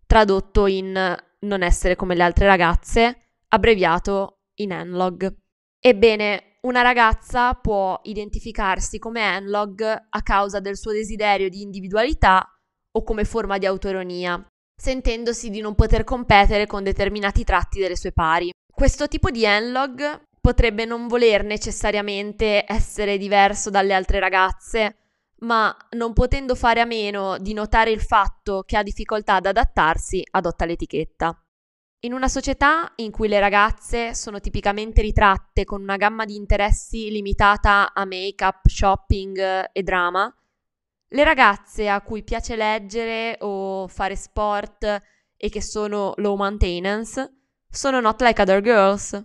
tradotto 0.07 0.67
in 0.67 1.17
non 1.41 1.63
essere 1.63 1.97
come 1.97 2.15
le 2.15 2.23
altre 2.23 2.47
ragazze, 2.47 3.29
abbreviato 3.49 4.41
in 4.61 4.73
Enlog. 4.73 5.35
Ebbene, 5.79 6.59
una 6.63 6.81
ragazza 6.81 7.55
può 7.55 8.01
identificarsi 8.05 8.99
come 8.99 9.21
analog 9.23 9.83
a 9.83 10.23
causa 10.23 10.61
del 10.61 10.79
suo 10.79 10.93
desiderio 10.93 11.49
di 11.51 11.61
individualità 11.61 12.47
o 12.93 13.03
come 13.03 13.25
forma 13.25 13.59
di 13.59 13.67
autoironia, 13.67 14.43
sentendosi 14.75 15.51
di 15.51 15.61
non 15.61 15.75
poter 15.75 16.05
competere 16.05 16.67
con 16.67 16.83
determinati 16.83 17.45
tratti 17.45 17.81
delle 17.81 17.97
sue 17.97 18.13
pari. 18.13 18.51
Questo 18.73 19.09
tipo 19.09 19.31
di 19.31 19.47
analog 19.47 20.23
potrebbe 20.41 20.85
non 20.85 21.07
voler 21.07 21.45
necessariamente 21.45 22.65
essere 22.67 23.19
diverso 23.19 23.71
dalle 23.71 23.95
altre 23.95 24.19
ragazze, 24.19 24.97
ma 25.41 25.75
non 25.91 26.13
potendo 26.13 26.55
fare 26.55 26.81
a 26.81 26.85
meno 26.85 27.39
di 27.39 27.53
notare 27.53 27.91
il 27.91 28.01
fatto 28.01 28.63
che 28.67 28.77
ha 28.77 28.83
difficoltà 28.83 29.35
ad 29.35 29.47
adattarsi, 29.47 30.23
adotta 30.31 30.65
l'etichetta. 30.65 31.39
In 32.05 32.13
una 32.13 32.29
società 32.29 32.93
in 32.97 33.11
cui 33.11 33.29
le 33.29 33.41
ragazze 33.41 34.15
sono 34.15 34.39
tipicamente 34.39 35.01
ritratte 35.01 35.65
con 35.65 35.81
una 35.81 35.97
gamma 35.97 36.25
di 36.25 36.37
interessi 36.37 37.11
limitata 37.11 37.95
a 37.95 38.05
make-up, 38.05 38.67
shopping 38.69 39.71
e 39.73 39.83
drama, 39.83 40.31
le 41.09 41.25
ragazze 41.25 41.89
a 41.89 42.01
cui 42.03 42.23
piace 42.23 42.57
leggere 42.57 43.37
o 43.41 43.87
fare 43.89 44.17
sport 44.17 45.01
e 45.37 45.49
che 45.49 45.63
sono 45.63 46.13
low 46.17 46.37
maintenance 46.37 47.33
sono 47.71 48.01
not 48.01 48.21
like 48.21 48.41
other 48.41 48.61
girls. 48.61 49.23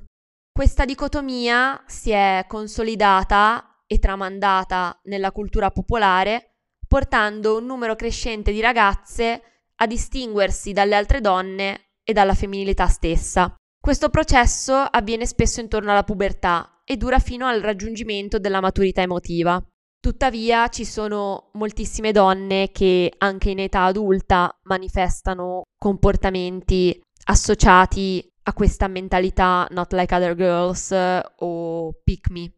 Questa 0.51 0.85
dicotomia 0.85 1.81
si 1.85 2.11
è 2.11 2.45
consolidata 2.47 3.68
e 3.91 3.97
tramandata 3.97 4.99
nella 5.05 5.31
cultura 5.31 5.71
popolare, 5.71 6.57
portando 6.87 7.57
un 7.57 7.65
numero 7.65 7.95
crescente 7.95 8.51
di 8.51 8.61
ragazze 8.61 9.41
a 9.77 9.87
distinguersi 9.87 10.73
dalle 10.73 10.95
altre 10.95 11.21
donne 11.21 11.93
e 12.03 12.13
dalla 12.13 12.35
femminilità 12.35 12.85
stessa. 12.85 13.55
Questo 13.81 14.09
processo 14.09 14.73
avviene 14.75 15.25
spesso 15.25 15.59
intorno 15.59 15.89
alla 15.89 16.03
pubertà 16.03 16.81
e 16.85 16.97
dura 16.97 17.17
fino 17.17 17.47
al 17.47 17.61
raggiungimento 17.61 18.37
della 18.37 18.61
maturità 18.61 19.01
emotiva. 19.01 19.59
Tuttavia 19.99 20.67
ci 20.67 20.85
sono 20.85 21.49
moltissime 21.53 22.11
donne 22.11 22.69
che 22.71 23.11
anche 23.17 23.49
in 23.49 23.59
età 23.59 23.85
adulta 23.85 24.55
manifestano 24.63 25.63
comportamenti 25.77 27.01
associati 27.25 28.23
a 28.43 28.53
questa 28.53 28.87
mentalità 28.87 29.67
not 29.71 29.91
like 29.93 30.13
other 30.13 30.35
girls 30.35 30.95
o 31.37 31.91
pick 32.03 32.29
me. 32.29 32.53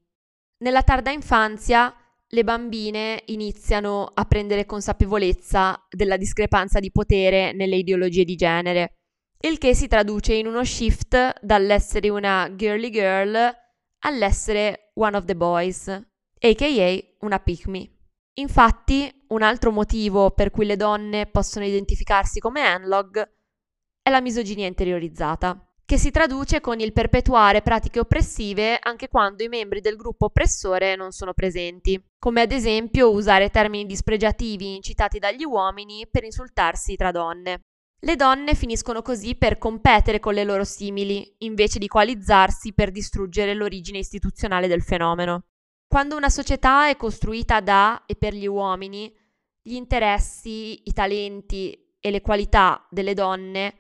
Nella 0.62 0.84
tarda 0.84 1.12
infanzia 1.12 1.94
le 2.28 2.44
bambine 2.44 3.24
iniziano 3.28 4.12
a 4.14 4.26
prendere 4.26 4.66
consapevolezza 4.66 5.86
della 5.90 6.18
discrepanza 6.18 6.80
di 6.80 6.92
potere 6.92 7.52
nelle 7.52 7.78
ideologie 7.78 8.24
di 8.24 8.36
genere 8.36 8.96
il 9.44 9.58
che 9.58 9.74
si 9.74 9.88
traduce 9.88 10.36
in 10.36 10.46
uno 10.46 10.64
shift 10.64 11.40
dall'essere 11.42 12.10
una 12.10 12.54
girly 12.56 12.92
girl 12.92 13.52
all'essere 14.02 14.92
one 14.94 15.18
of 15.18 15.26
the 15.26 15.36
boys, 15.36 15.88
aka 16.40 17.00
una 17.22 17.44
me. 17.66 17.90
Infatti, 18.36 19.24
un 19.30 19.42
altro 19.42 19.72
motivo 19.72 20.30
per 20.30 20.52
cui 20.52 20.66
le 20.66 20.76
donne 20.76 21.26
possono 21.26 21.66
identificarsi 21.66 22.40
come 22.40 22.62
analog 22.62 23.20
è 24.00 24.10
la 24.12 24.22
misoginia 24.22 24.68
interiorizzata, 24.68 25.71
che 25.92 25.98
si 25.98 26.10
traduce 26.10 26.62
con 26.62 26.80
il 26.80 26.94
perpetuare 26.94 27.62
pratiche 27.62 28.00
oppressive 28.00 28.80
anche 28.82 29.10
quando 29.10 29.44
i 29.44 29.50
membri 29.50 29.82
del 29.82 29.98
gruppo 29.98 30.28
oppressore 30.28 30.96
non 30.96 31.12
sono 31.12 31.34
presenti, 31.34 32.02
come 32.18 32.40
ad 32.40 32.54
esempio 32.54 33.12
usare 33.12 33.50
termini 33.50 33.86
dispregiativi 33.86 34.76
incitati 34.76 35.20
dagli 35.20 35.44
uomini 35.44 36.08
per 36.10 36.24
insultarsi 36.24 36.96
tra 36.96 37.12
donne. 37.12 37.60
Le 38.00 38.16
donne 38.16 38.56
finiscono 38.56 39.02
così 39.02 39.36
per 39.36 39.58
competere 39.58 40.22
con 40.22 40.34
le 40.34 40.46
loro 40.46 40.64
simili, 40.64 41.36
invece 41.40 41.78
di 41.78 41.88
coalizzarsi 41.88 42.72
per 42.72 42.90
distruggere 42.90 43.54
l'origine 43.54 43.98
istituzionale 43.98 44.70
del 44.70 44.84
fenomeno. 44.84 45.44
Quando 45.86 46.16
una 46.16 46.30
società 46.30 46.88
è 46.88 46.96
costruita 46.96 47.60
da 47.60 48.04
e 48.06 48.16
per 48.16 48.34
gli 48.34 48.48
uomini, 48.48 49.14
gli 49.62 49.74
interessi, 49.74 50.84
i 50.86 50.94
talenti 50.94 51.78
e 52.00 52.12
le 52.12 52.22
qualità 52.22 52.88
delle 52.90 53.14
donne, 53.14 53.76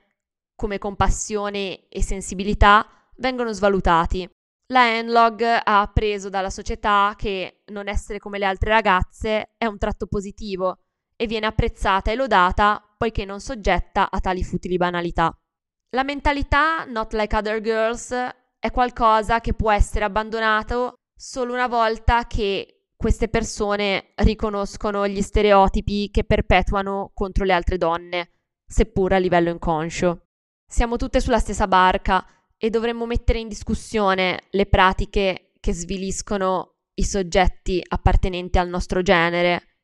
come 0.61 0.77
compassione 0.77 1.87
e 1.89 2.03
sensibilità, 2.03 2.87
vengono 3.17 3.51
svalutati. 3.51 4.29
La 4.67 4.95
Enlog 4.95 5.41
ha 5.41 5.81
appreso 5.81 6.29
dalla 6.29 6.51
società 6.51 7.15
che 7.17 7.63
non 7.71 7.87
essere 7.87 8.19
come 8.19 8.37
le 8.37 8.45
altre 8.45 8.69
ragazze 8.69 9.55
è 9.57 9.65
un 9.65 9.79
tratto 9.79 10.05
positivo 10.05 10.77
e 11.15 11.25
viene 11.25 11.47
apprezzata 11.47 12.11
e 12.11 12.15
lodata 12.15 12.79
poiché 12.95 13.25
non 13.25 13.39
soggetta 13.39 14.11
a 14.11 14.19
tali 14.19 14.43
futili 14.43 14.77
banalità. 14.77 15.35
La 15.95 16.03
mentalità 16.03 16.85
not 16.85 17.11
like 17.13 17.35
other 17.35 17.59
girls 17.59 18.11
è 18.59 18.69
qualcosa 18.69 19.39
che 19.39 19.55
può 19.55 19.71
essere 19.71 20.05
abbandonato 20.05 20.93
solo 21.15 21.53
una 21.53 21.67
volta 21.67 22.27
che 22.27 22.83
queste 22.95 23.29
persone 23.29 24.11
riconoscono 24.17 25.07
gli 25.07 25.23
stereotipi 25.23 26.11
che 26.11 26.23
perpetuano 26.23 27.09
contro 27.15 27.45
le 27.45 27.53
altre 27.53 27.79
donne, 27.79 28.29
seppur 28.63 29.13
a 29.13 29.17
livello 29.17 29.49
inconscio. 29.49 30.27
Siamo 30.71 30.95
tutte 30.95 31.19
sulla 31.19 31.39
stessa 31.39 31.67
barca 31.67 32.25
e 32.57 32.69
dovremmo 32.69 33.05
mettere 33.05 33.39
in 33.39 33.49
discussione 33.49 34.43
le 34.51 34.67
pratiche 34.67 35.51
che 35.59 35.73
sviliscono 35.73 36.75
i 36.93 37.03
soggetti 37.03 37.83
appartenenti 37.85 38.57
al 38.57 38.69
nostro 38.69 39.01
genere 39.01 39.79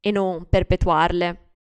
e 0.00 0.10
non 0.10 0.48
perpetuarle. 0.48 1.56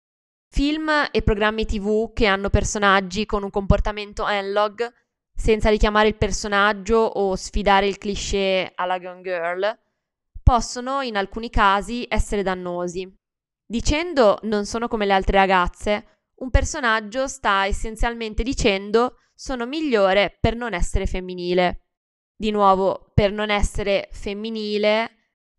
Film 0.54 0.90
e 1.10 1.22
programmi 1.22 1.64
tv 1.64 2.12
che 2.12 2.26
hanno 2.26 2.50
personaggi 2.50 3.24
con 3.24 3.44
un 3.44 3.50
comportamento 3.50 4.24
analog, 4.24 4.92
senza 5.34 5.70
richiamare 5.70 6.08
il 6.08 6.18
personaggio 6.18 6.98
o 6.98 7.34
sfidare 7.34 7.86
il 7.86 7.96
cliché 7.96 8.72
alla 8.74 8.98
Gone 8.98 9.22
Girl, 9.22 9.78
possono 10.42 11.00
in 11.00 11.16
alcuni 11.16 11.48
casi 11.48 12.04
essere 12.10 12.42
dannosi. 12.42 13.10
Dicendo 13.64 14.38
non 14.42 14.66
sono 14.66 14.86
come 14.86 15.06
le 15.06 15.14
altre 15.14 15.38
ragazze, 15.38 16.15
un 16.36 16.50
personaggio 16.50 17.26
sta 17.28 17.66
essenzialmente 17.66 18.42
dicendo 18.42 19.18
sono 19.34 19.66
migliore 19.66 20.36
per 20.40 20.56
non 20.56 20.74
essere 20.74 21.06
femminile. 21.06 21.82
Di 22.34 22.50
nuovo, 22.50 23.10
per 23.14 23.32
non 23.32 23.50
essere 23.50 24.08
femminile 24.12 25.10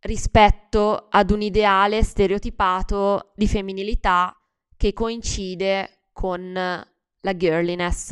rispetto 0.01 1.07
ad 1.09 1.31
un 1.31 1.41
ideale 1.41 2.03
stereotipato 2.03 3.31
di 3.35 3.47
femminilità 3.47 4.35
che 4.75 4.93
coincide 4.93 6.05
con 6.11 6.53
la 6.53 7.35
girliness 7.35 8.11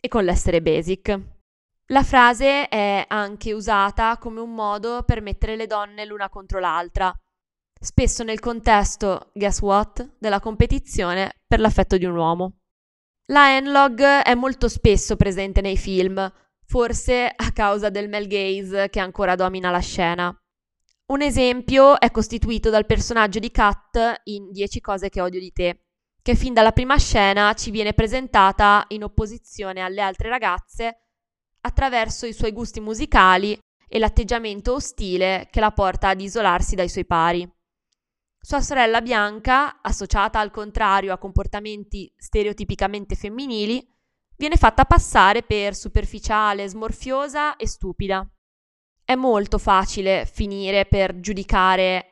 e 0.00 0.08
con 0.08 0.24
l'essere 0.24 0.60
basic. 0.60 1.20
La 1.86 2.02
frase 2.02 2.68
è 2.68 3.04
anche 3.08 3.52
usata 3.52 4.16
come 4.18 4.40
un 4.40 4.54
modo 4.54 5.02
per 5.04 5.20
mettere 5.22 5.56
le 5.56 5.66
donne 5.66 6.04
l'una 6.04 6.28
contro 6.28 6.58
l'altra, 6.58 7.12
spesso 7.82 8.22
nel 8.22 8.40
contesto, 8.40 9.30
guess 9.32 9.60
what, 9.60 10.16
della 10.18 10.38
competizione 10.38 11.40
per 11.46 11.60
l'affetto 11.60 11.96
di 11.96 12.04
un 12.04 12.14
uomo. 12.14 12.58
La 13.30 13.56
analog 13.56 14.02
è 14.02 14.34
molto 14.34 14.68
spesso 14.68 15.16
presente 15.16 15.60
nei 15.60 15.78
film, 15.78 16.30
forse 16.66 17.32
a 17.34 17.52
causa 17.52 17.88
del 17.88 18.08
male 18.08 18.26
gaze 18.26 18.90
che 18.90 19.00
ancora 19.00 19.34
domina 19.34 19.70
la 19.70 19.78
scena. 19.78 20.34
Un 21.06 21.22
esempio 21.22 21.98
è 21.98 22.10
costituito 22.10 22.70
dal 22.70 22.86
personaggio 22.86 23.38
di 23.38 23.50
Kat 23.50 24.20
in 24.24 24.52
10 24.52 24.80
cose 24.80 25.08
che 25.08 25.20
odio 25.20 25.40
di 25.40 25.50
te, 25.52 25.86
che 26.22 26.36
fin 26.36 26.52
dalla 26.52 26.72
prima 26.72 26.98
scena 26.98 27.54
ci 27.54 27.70
viene 27.70 27.94
presentata 27.94 28.84
in 28.88 29.04
opposizione 29.04 29.80
alle 29.80 30.02
altre 30.02 30.28
ragazze 30.28 31.06
attraverso 31.62 32.26
i 32.26 32.32
suoi 32.32 32.52
gusti 32.52 32.80
musicali 32.80 33.58
e 33.88 33.98
l'atteggiamento 33.98 34.74
ostile 34.74 35.48
che 35.50 35.60
la 35.60 35.72
porta 35.72 36.08
ad 36.08 36.20
isolarsi 36.20 36.76
dai 36.76 36.88
suoi 36.88 37.06
pari. 37.06 37.50
Sua 38.40 38.60
sorella 38.60 39.00
Bianca, 39.02 39.80
associata 39.82 40.40
al 40.40 40.50
contrario 40.50 41.12
a 41.12 41.18
comportamenti 41.18 42.12
stereotipicamente 42.16 43.14
femminili, 43.14 43.86
viene 44.36 44.56
fatta 44.56 44.84
passare 44.84 45.42
per 45.42 45.74
superficiale, 45.74 46.66
smorfiosa 46.66 47.56
e 47.56 47.68
stupida. 47.68 48.26
È 49.04 49.14
molto 49.14 49.58
facile 49.58 50.24
finire 50.26 50.86
per 50.86 51.20
giudicare 51.20 52.06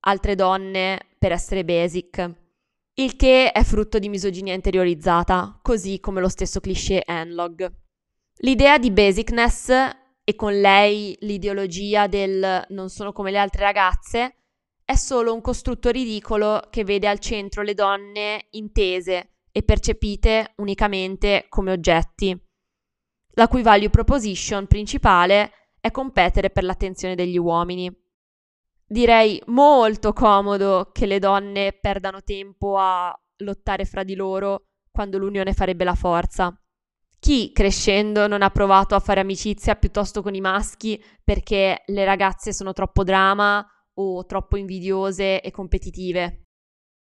altre 0.00 0.34
donne 0.34 1.08
per 1.18 1.32
essere 1.32 1.64
basic 1.64 2.38
il 2.94 3.16
che 3.16 3.50
è 3.50 3.62
frutto 3.64 3.98
di 3.98 4.08
misoginia 4.08 4.52
interiorizzata, 4.52 5.58
così 5.62 6.00
come 6.00 6.20
lo 6.20 6.28
stesso 6.28 6.60
cliché 6.60 7.02
analog. 7.04 7.72
L'idea 8.38 8.78
di 8.78 8.90
basicness 8.90 9.70
e 10.22 10.34
con 10.34 10.58
lei 10.60 11.16
l'ideologia 11.20 12.06
del 12.06 12.64
non 12.68 12.90
sono 12.90 13.12
come 13.12 13.30
le 13.30 13.38
altre 13.38 13.62
ragazze 13.62 14.34
è 14.90 14.96
solo 14.96 15.32
un 15.32 15.40
costrutto 15.40 15.90
ridicolo 15.90 16.66
che 16.68 16.82
vede 16.82 17.06
al 17.06 17.20
centro 17.20 17.62
le 17.62 17.74
donne 17.74 18.48
intese 18.50 19.36
e 19.52 19.62
percepite 19.62 20.54
unicamente 20.56 21.46
come 21.48 21.70
oggetti, 21.70 22.36
la 23.34 23.46
cui 23.46 23.62
value 23.62 23.88
proposition 23.88 24.66
principale 24.66 25.52
è 25.78 25.92
competere 25.92 26.50
per 26.50 26.64
l'attenzione 26.64 27.14
degli 27.14 27.38
uomini 27.38 27.96
direi 28.90 29.40
molto 29.46 30.12
comodo 30.12 30.90
che 30.92 31.06
le 31.06 31.20
donne 31.20 31.72
perdano 31.80 32.24
tempo 32.24 32.76
a 32.76 33.16
lottare 33.36 33.84
fra 33.84 34.02
di 34.02 34.16
loro 34.16 34.70
quando 34.90 35.16
l'unione 35.16 35.52
farebbe 35.52 35.84
la 35.84 35.94
forza. 35.94 36.52
Chi 37.20 37.52
crescendo 37.52 38.26
non 38.26 38.42
ha 38.42 38.50
provato 38.50 38.96
a 38.96 38.98
fare 38.98 39.20
amicizia 39.20 39.76
piuttosto 39.76 40.22
con 40.22 40.34
i 40.34 40.40
maschi 40.40 41.00
perché 41.22 41.84
le 41.86 42.04
ragazze 42.04 42.52
sono 42.52 42.72
troppo 42.72 43.04
drama 43.04 43.64
o 44.00 44.26
troppo 44.26 44.56
invidiose 44.56 45.40
e 45.40 45.50
competitive? 45.50 46.46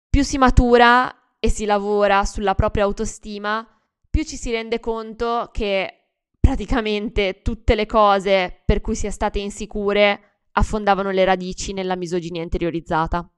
Più 0.09 0.23
si 0.23 0.39
matura 0.39 1.37
e 1.39 1.51
si 1.51 1.65
lavora 1.65 2.25
sulla 2.25 2.55
propria 2.55 2.85
autostima, 2.85 3.67
più 4.09 4.23
ci 4.25 4.37
si 4.37 4.51
rende 4.51 4.81
conto 4.81 5.51
che 5.53 6.07
praticamente 6.39 7.41
tutte 7.43 7.75
le 7.75 7.87
cose 7.87 8.63
per 8.65 8.81
cui 8.81 8.95
si 8.95 9.07
è 9.07 9.11
state 9.11 9.39
insicure 9.39 10.47
affondavano 10.53 11.11
le 11.11 11.25
radici 11.25 11.73
nella 11.73 11.97
misoginia 11.97 12.43
interiorizzata. 12.43 13.29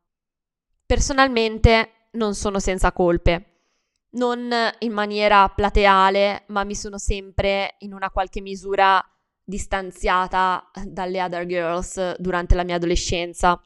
Personalmente 0.84 2.08
non 2.12 2.34
sono 2.34 2.58
senza 2.58 2.92
colpe 2.92 3.56
non 4.16 4.50
in 4.80 4.92
maniera 4.92 5.48
plateale, 5.48 6.44
ma 6.48 6.64
mi 6.64 6.74
sono 6.74 6.98
sempre 6.98 7.76
in 7.80 7.92
una 7.92 8.10
qualche 8.10 8.40
misura 8.40 9.02
distanziata 9.46 10.70
dalle 10.84 11.22
other 11.22 11.46
girls 11.46 12.16
durante 12.16 12.54
la 12.54 12.64
mia 12.64 12.74
adolescenza. 12.74 13.60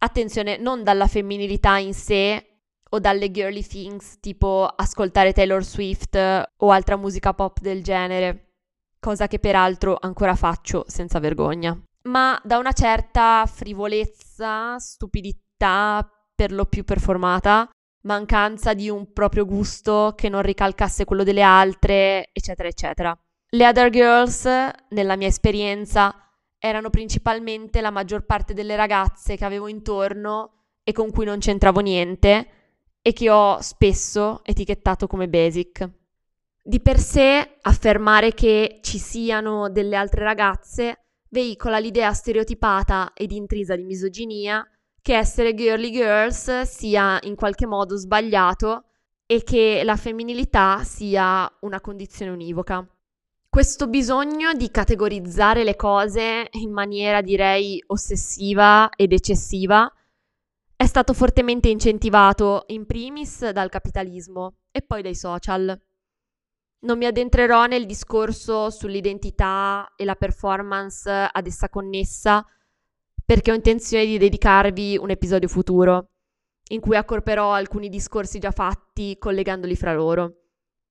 Attenzione, 0.00 0.58
non 0.58 0.82
dalla 0.82 1.06
femminilità 1.06 1.78
in 1.78 1.94
sé 1.94 2.44
o 2.90 2.98
dalle 2.98 3.30
girly 3.30 3.62
things 3.62 4.18
tipo 4.20 4.64
ascoltare 4.64 5.32
Taylor 5.32 5.62
Swift 5.62 6.16
o 6.56 6.70
altra 6.70 6.96
musica 6.96 7.34
pop 7.34 7.60
del 7.60 7.82
genere, 7.82 8.54
cosa 8.98 9.28
che 9.28 9.38
peraltro 9.38 9.96
ancora 10.00 10.34
faccio 10.34 10.84
senza 10.88 11.18
vergogna, 11.18 11.78
ma 12.04 12.40
da 12.42 12.58
una 12.58 12.72
certa 12.72 13.44
frivolezza, 13.46 14.78
stupidità 14.78 16.08
per 16.34 16.52
lo 16.52 16.64
più 16.64 16.84
performata 16.84 17.68
mancanza 18.02 18.72
di 18.74 18.88
un 18.88 19.12
proprio 19.12 19.44
gusto 19.44 20.14
che 20.16 20.28
non 20.28 20.42
ricalcasse 20.42 21.04
quello 21.04 21.24
delle 21.24 21.42
altre, 21.42 22.30
eccetera, 22.32 22.68
eccetera. 22.68 23.18
Le 23.50 23.66
other 23.66 23.88
girls, 23.88 24.44
nella 24.90 25.16
mia 25.16 25.28
esperienza, 25.28 26.14
erano 26.58 26.90
principalmente 26.90 27.80
la 27.80 27.90
maggior 27.90 28.26
parte 28.26 28.52
delle 28.52 28.76
ragazze 28.76 29.36
che 29.36 29.44
avevo 29.46 29.68
intorno 29.68 30.64
e 30.84 30.92
con 30.92 31.10
cui 31.10 31.24
non 31.24 31.38
c'entravo 31.38 31.80
niente 31.80 32.48
e 33.00 33.12
che 33.14 33.30
ho 33.30 33.58
spesso 33.62 34.42
etichettato 34.44 35.06
come 35.06 35.30
basic. 35.30 35.88
Di 36.62 36.80
per 36.80 36.98
sé, 36.98 37.56
affermare 37.62 38.34
che 38.34 38.80
ci 38.82 38.98
siano 38.98 39.70
delle 39.70 39.96
altre 39.96 40.24
ragazze 40.24 41.04
veicola 41.30 41.78
l'idea 41.78 42.12
stereotipata 42.12 43.12
ed 43.14 43.32
intrisa 43.32 43.74
di 43.76 43.84
misoginia 43.84 44.62
che 45.00 45.16
essere 45.16 45.54
girly 45.54 45.90
girls 45.90 46.62
sia 46.62 47.18
in 47.22 47.34
qualche 47.34 47.64
modo 47.64 47.96
sbagliato 47.96 48.84
e 49.24 49.42
che 49.42 49.80
la 49.84 49.96
femminilità 49.96 50.84
sia 50.84 51.50
una 51.60 51.80
condizione 51.80 52.30
univoca. 52.30 52.86
Questo 53.58 53.88
bisogno 53.88 54.52
di 54.52 54.70
categorizzare 54.70 55.64
le 55.64 55.74
cose 55.74 56.46
in 56.52 56.70
maniera 56.70 57.20
direi 57.22 57.82
ossessiva 57.88 58.88
ed 58.94 59.12
eccessiva 59.12 59.92
è 60.76 60.86
stato 60.86 61.12
fortemente 61.12 61.68
incentivato 61.68 62.66
in 62.68 62.86
primis 62.86 63.50
dal 63.50 63.68
capitalismo 63.68 64.58
e 64.70 64.80
poi 64.82 65.02
dai 65.02 65.16
social. 65.16 65.76
Non 66.82 66.98
mi 66.98 67.06
addentrerò 67.06 67.66
nel 67.66 67.84
discorso 67.84 68.70
sull'identità 68.70 69.92
e 69.96 70.04
la 70.04 70.14
performance 70.14 71.10
ad 71.10 71.44
essa 71.44 71.68
connessa, 71.68 72.46
perché 73.24 73.50
ho 73.50 73.54
intenzione 73.54 74.06
di 74.06 74.18
dedicarvi 74.18 74.96
un 74.98 75.10
episodio 75.10 75.48
futuro, 75.48 76.10
in 76.68 76.78
cui 76.78 76.94
accorperò 76.94 77.52
alcuni 77.52 77.88
discorsi 77.88 78.38
già 78.38 78.52
fatti 78.52 79.18
collegandoli 79.18 79.74
fra 79.74 79.92
loro. 79.92 80.47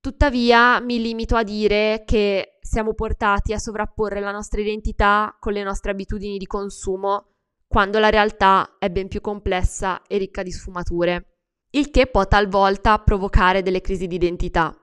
Tuttavia 0.08 0.80
mi 0.80 1.02
limito 1.02 1.36
a 1.36 1.42
dire 1.42 2.04
che 2.06 2.56
siamo 2.62 2.94
portati 2.94 3.52
a 3.52 3.58
sovrapporre 3.58 4.20
la 4.20 4.30
nostra 4.30 4.58
identità 4.58 5.36
con 5.38 5.52
le 5.52 5.62
nostre 5.62 5.90
abitudini 5.90 6.38
di 6.38 6.46
consumo, 6.46 7.34
quando 7.66 7.98
la 7.98 8.08
realtà 8.08 8.76
è 8.78 8.88
ben 8.88 9.08
più 9.08 9.20
complessa 9.20 10.00
e 10.06 10.16
ricca 10.16 10.42
di 10.42 10.50
sfumature, 10.50 11.40
il 11.72 11.90
che 11.90 12.06
può 12.06 12.26
talvolta 12.26 12.98
provocare 13.00 13.60
delle 13.60 13.82
crisi 13.82 14.06
di 14.06 14.14
identità. 14.14 14.74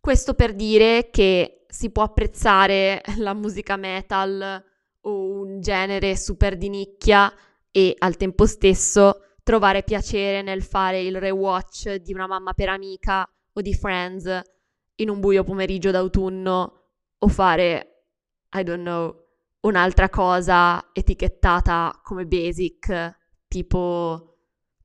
Questo 0.00 0.34
per 0.34 0.54
dire 0.54 1.10
che 1.10 1.64
si 1.68 1.92
può 1.92 2.02
apprezzare 2.02 3.00
la 3.18 3.34
musica 3.34 3.76
metal, 3.76 4.60
o 5.02 5.40
un 5.40 5.60
genere 5.60 6.16
super 6.16 6.56
di 6.56 6.68
nicchia 6.68 7.32
e 7.70 7.94
al 7.96 8.16
tempo 8.16 8.46
stesso 8.46 9.20
trovare 9.44 9.84
piacere 9.84 10.42
nel 10.42 10.64
fare 10.64 11.00
il 11.00 11.20
rewatch 11.20 11.94
di 11.94 12.12
una 12.12 12.26
mamma 12.26 12.54
per 12.54 12.70
amica 12.70 13.24
o 13.52 13.60
di 13.60 13.74
Friends 13.74 14.40
in 14.96 15.08
un 15.08 15.20
buio 15.20 15.44
pomeriggio 15.44 15.90
d'autunno 15.90 16.82
o 17.18 17.28
fare, 17.28 18.04
I 18.52 18.62
don't 18.62 18.82
know, 18.82 19.14
un'altra 19.60 20.08
cosa 20.08 20.90
etichettata 20.92 22.00
come 22.02 22.26
basic, 22.26 23.18
tipo 23.48 24.32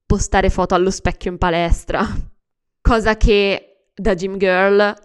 postare 0.05 0.49
foto 0.49 0.75
allo 0.75 0.91
specchio 0.91 1.31
in 1.31 1.37
palestra. 1.37 2.01
Cosa 2.81 3.17
che 3.17 3.89
da 3.93 4.13
gym 4.13 4.37
girl 4.37 4.95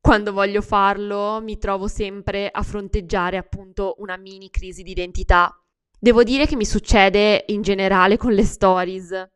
quando 0.00 0.32
voglio 0.32 0.60
farlo 0.60 1.40
mi 1.40 1.58
trovo 1.58 1.86
sempre 1.86 2.50
a 2.50 2.62
fronteggiare 2.62 3.36
appunto 3.36 3.94
una 3.98 4.16
mini 4.16 4.50
crisi 4.50 4.82
di 4.82 4.90
identità. 4.90 5.56
Devo 5.96 6.24
dire 6.24 6.46
che 6.46 6.56
mi 6.56 6.64
succede 6.64 7.44
in 7.48 7.62
generale 7.62 8.16
con 8.16 8.32
le 8.32 8.42
stories, 8.42 9.28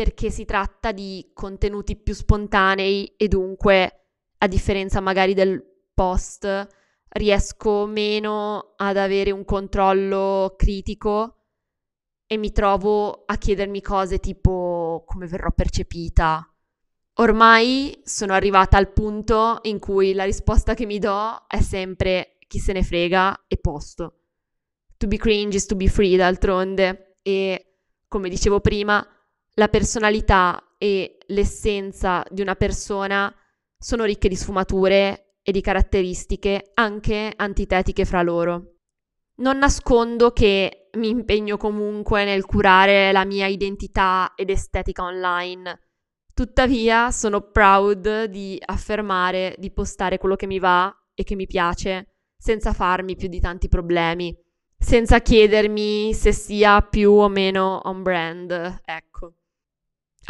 perché 0.00 0.30
si 0.30 0.46
tratta 0.46 0.92
di 0.92 1.30
contenuti 1.34 1.94
più 1.94 2.14
spontanei 2.14 3.04
e 3.18 3.28
dunque, 3.28 4.06
a 4.38 4.46
differenza 4.46 4.98
magari 5.00 5.34
del 5.34 5.62
post, 5.92 6.66
riesco 7.08 7.84
meno 7.84 8.72
ad 8.78 8.96
avere 8.96 9.30
un 9.30 9.44
controllo 9.44 10.54
critico 10.56 11.48
e 12.26 12.38
mi 12.38 12.50
trovo 12.50 13.24
a 13.26 13.36
chiedermi 13.36 13.82
cose 13.82 14.20
tipo 14.20 15.04
come 15.06 15.26
verrò 15.26 15.50
percepita, 15.54 16.50
Ormai 17.16 18.00
sono 18.02 18.32
arrivata 18.32 18.78
al 18.78 18.90
punto 18.94 19.58
in 19.64 19.78
cui 19.78 20.14
la 20.14 20.24
risposta 20.24 20.72
che 20.72 20.86
mi 20.86 20.98
do 20.98 21.44
è 21.46 21.60
sempre 21.60 22.38
chi 22.48 22.58
se 22.58 22.72
ne 22.72 22.82
frega? 22.82 23.44
e 23.46 23.58
posto. 23.58 24.20
To 24.96 25.06
be 25.06 25.18
cringe 25.18 25.58
is 25.58 25.66
to 25.66 25.76
be 25.76 25.88
free 25.88 26.16
d'altronde. 26.16 27.18
E, 27.20 27.74
come 28.08 28.30
dicevo 28.30 28.60
prima, 28.60 29.06
la 29.54 29.68
personalità 29.68 30.74
e 30.78 31.18
l'essenza 31.28 32.24
di 32.30 32.40
una 32.40 32.54
persona 32.54 33.34
sono 33.76 34.04
ricche 34.04 34.28
di 34.28 34.36
sfumature 34.36 35.36
e 35.42 35.52
di 35.52 35.60
caratteristiche 35.60 36.70
anche 36.74 37.32
antitetiche 37.34 38.04
fra 38.04 38.22
loro. 38.22 38.74
Non 39.36 39.58
nascondo 39.58 40.32
che 40.32 40.88
mi 40.94 41.08
impegno 41.08 41.56
comunque 41.56 42.24
nel 42.24 42.44
curare 42.44 43.12
la 43.12 43.24
mia 43.24 43.46
identità 43.46 44.32
ed 44.36 44.50
estetica 44.50 45.02
online 45.02 45.90
Tuttavia 46.40 47.10
sono 47.10 47.42
proud 47.42 48.24
di 48.24 48.58
affermare, 48.64 49.54
di 49.58 49.70
postare 49.70 50.16
quello 50.16 50.36
che 50.36 50.46
mi 50.46 50.58
va 50.58 50.90
e 51.12 51.22
che 51.22 51.34
mi 51.34 51.46
piace, 51.46 52.14
senza 52.34 52.72
farmi 52.72 53.14
più 53.14 53.28
di 53.28 53.40
tanti 53.40 53.68
problemi, 53.68 54.34
senza 54.78 55.20
chiedermi 55.20 56.14
se 56.14 56.32
sia 56.32 56.80
più 56.80 57.12
o 57.12 57.28
meno 57.28 57.82
on 57.84 58.02
brand, 58.02 58.80
ecco. 58.86 59.34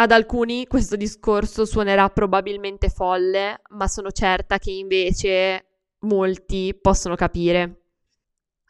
Ad 0.00 0.12
alcuni 0.12 0.66
questo 0.66 0.96
discorso 0.96 1.66
suonerà 1.66 2.08
probabilmente 2.08 2.88
folle, 2.88 3.60
ma 3.72 3.86
sono 3.86 4.10
certa 4.10 4.56
che 4.56 4.70
invece 4.70 5.66
molti 6.06 6.74
possono 6.80 7.16
capire. 7.16 7.82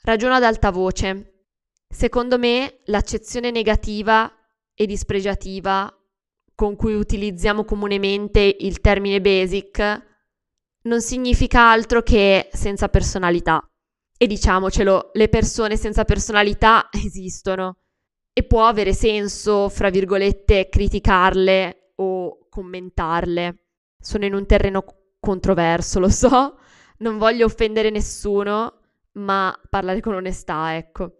Ragiono 0.02 0.34
ad 0.34 0.42
alta 0.42 0.72
voce. 0.72 1.44
Secondo 1.88 2.36
me 2.36 2.80
l'accezione 2.86 3.52
negativa 3.52 4.28
e 4.74 4.86
dispregiativa 4.86 5.88
con 6.52 6.74
cui 6.74 6.94
utilizziamo 6.94 7.62
comunemente 7.62 8.56
il 8.58 8.80
termine 8.80 9.20
basic 9.20 10.08
non 10.82 11.00
significa 11.00 11.70
altro 11.70 12.02
che 12.02 12.48
senza 12.52 12.88
personalità. 12.88 13.64
E 14.18 14.26
diciamocelo, 14.26 15.10
le 15.12 15.28
persone 15.28 15.76
senza 15.76 16.02
personalità 16.02 16.88
esistono 16.90 17.79
e 18.32 18.44
può 18.44 18.66
avere 18.66 18.92
senso, 18.92 19.68
fra 19.68 19.90
virgolette, 19.90 20.68
criticarle 20.68 21.92
o 21.96 22.46
commentarle. 22.48 23.64
Sono 23.98 24.24
in 24.24 24.34
un 24.34 24.46
terreno 24.46 24.84
controverso, 25.18 25.98
lo 26.00 26.08
so, 26.08 26.58
non 26.98 27.18
voglio 27.18 27.46
offendere 27.46 27.90
nessuno, 27.90 28.80
ma 29.12 29.58
parlare 29.68 30.00
con 30.00 30.14
onestà, 30.14 30.76
ecco. 30.76 31.16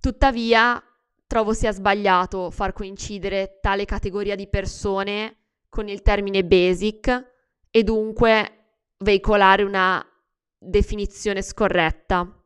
Tuttavia, 0.00 0.82
trovo 1.26 1.52
sia 1.52 1.72
sbagliato 1.72 2.50
far 2.50 2.72
coincidere 2.72 3.58
tale 3.60 3.84
categoria 3.84 4.34
di 4.34 4.48
persone 4.48 5.36
con 5.68 5.88
il 5.88 6.02
termine 6.02 6.44
basic 6.44 7.32
e 7.70 7.82
dunque 7.82 8.58
veicolare 8.98 9.62
una 9.62 10.04
definizione 10.58 11.40
scorretta, 11.40 12.38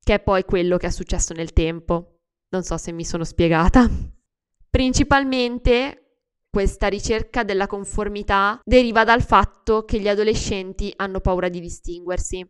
che 0.00 0.14
è 0.14 0.20
poi 0.20 0.44
quello 0.44 0.76
che 0.76 0.86
è 0.86 0.90
successo 0.90 1.34
nel 1.34 1.52
tempo. 1.52 2.17
Non 2.50 2.62
so 2.62 2.76
se 2.78 2.92
mi 2.92 3.04
sono 3.04 3.24
spiegata. 3.24 3.88
Principalmente 4.70 6.04
questa 6.50 6.88
ricerca 6.88 7.44
della 7.44 7.66
conformità 7.66 8.60
deriva 8.64 9.04
dal 9.04 9.22
fatto 9.22 9.84
che 9.84 10.00
gli 10.00 10.08
adolescenti 10.08 10.92
hanno 10.96 11.20
paura 11.20 11.48
di 11.48 11.60
distinguersi. 11.60 12.46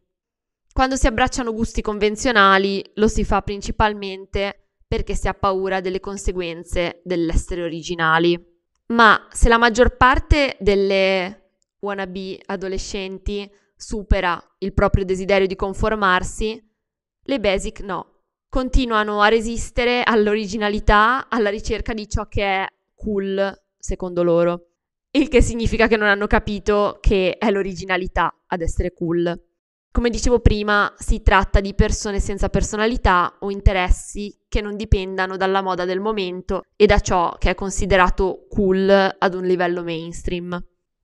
Quando 0.72 0.94
si 0.94 1.08
abbracciano 1.08 1.52
gusti 1.52 1.82
convenzionali 1.82 2.92
lo 2.94 3.08
si 3.08 3.24
fa 3.24 3.42
principalmente 3.42 4.68
perché 4.86 5.14
si 5.14 5.26
ha 5.26 5.34
paura 5.34 5.80
delle 5.80 5.98
conseguenze 5.98 7.00
dell'essere 7.04 7.62
originali. 7.62 8.40
Ma 8.86 9.26
se 9.30 9.48
la 9.48 9.58
maggior 9.58 9.96
parte 9.96 10.56
delle 10.60 11.56
wannabe 11.80 12.40
adolescenti 12.46 13.50
supera 13.76 14.40
il 14.58 14.72
proprio 14.72 15.04
desiderio 15.04 15.46
di 15.46 15.56
conformarsi, 15.56 16.60
le 17.22 17.40
basic 17.40 17.80
no. 17.80 18.17
Continuano 18.50 19.20
a 19.20 19.28
resistere 19.28 20.02
all'originalità, 20.02 21.28
alla 21.28 21.50
ricerca 21.50 21.92
di 21.92 22.08
ciò 22.08 22.28
che 22.28 22.42
è 22.42 22.66
cool, 22.94 23.54
secondo 23.78 24.22
loro. 24.22 24.68
Il 25.10 25.28
che 25.28 25.42
significa 25.42 25.86
che 25.86 25.98
non 25.98 26.08
hanno 26.08 26.26
capito 26.26 26.96
che 27.02 27.36
è 27.36 27.50
l'originalità 27.50 28.34
ad 28.46 28.62
essere 28.62 28.94
cool. 28.94 29.38
Come 29.92 30.08
dicevo 30.08 30.40
prima, 30.40 30.90
si 30.96 31.20
tratta 31.20 31.60
di 31.60 31.74
persone 31.74 32.20
senza 32.20 32.48
personalità 32.48 33.36
o 33.40 33.50
interessi 33.50 34.34
che 34.48 34.62
non 34.62 34.76
dipendano 34.76 35.36
dalla 35.36 35.60
moda 35.60 35.84
del 35.84 36.00
momento 36.00 36.62
e 36.74 36.86
da 36.86 37.00
ciò 37.00 37.36
che 37.36 37.50
è 37.50 37.54
considerato 37.54 38.46
cool 38.48 38.88
ad 38.88 39.34
un 39.34 39.44
livello 39.44 39.82
mainstream. 39.82 40.58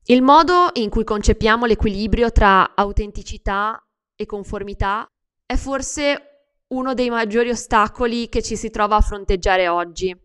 Il 0.05 0.23
modo 0.23 0.71
in 0.75 0.89
cui 0.89 1.05
concepiamo 1.05 1.67
l'equilibrio 1.67 2.33
tra 2.33 2.75
autenticità 2.75 3.87
e 4.17 4.25
conformità 4.25 5.07
è 5.45 5.57
forse 5.57 6.34
uno 6.69 6.95
dei 6.95 7.11
maggiori 7.11 7.51
ostacoli 7.51 8.29
che 8.29 8.43
ci 8.43 8.57
si 8.57 8.71
trova 8.71 8.97
a 8.97 9.01
fronteggiare 9.01 9.69
oggi. 9.69 10.17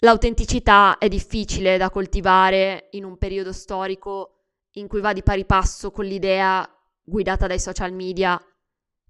L'autenticità 0.00 0.98
è 0.98 1.08
difficile 1.08 1.78
da 1.78 1.90
coltivare 1.90 2.88
in 2.92 3.04
un 3.04 3.16
periodo 3.16 3.52
storico 3.52 4.32
in 4.72 4.88
cui 4.88 5.00
va 5.00 5.12
di 5.12 5.22
pari 5.22 5.46
passo 5.46 5.90
con 5.90 6.04
l'idea 6.04 6.68
guidata 7.02 7.46
dai 7.46 7.58
social 7.58 7.92
media 7.92 8.40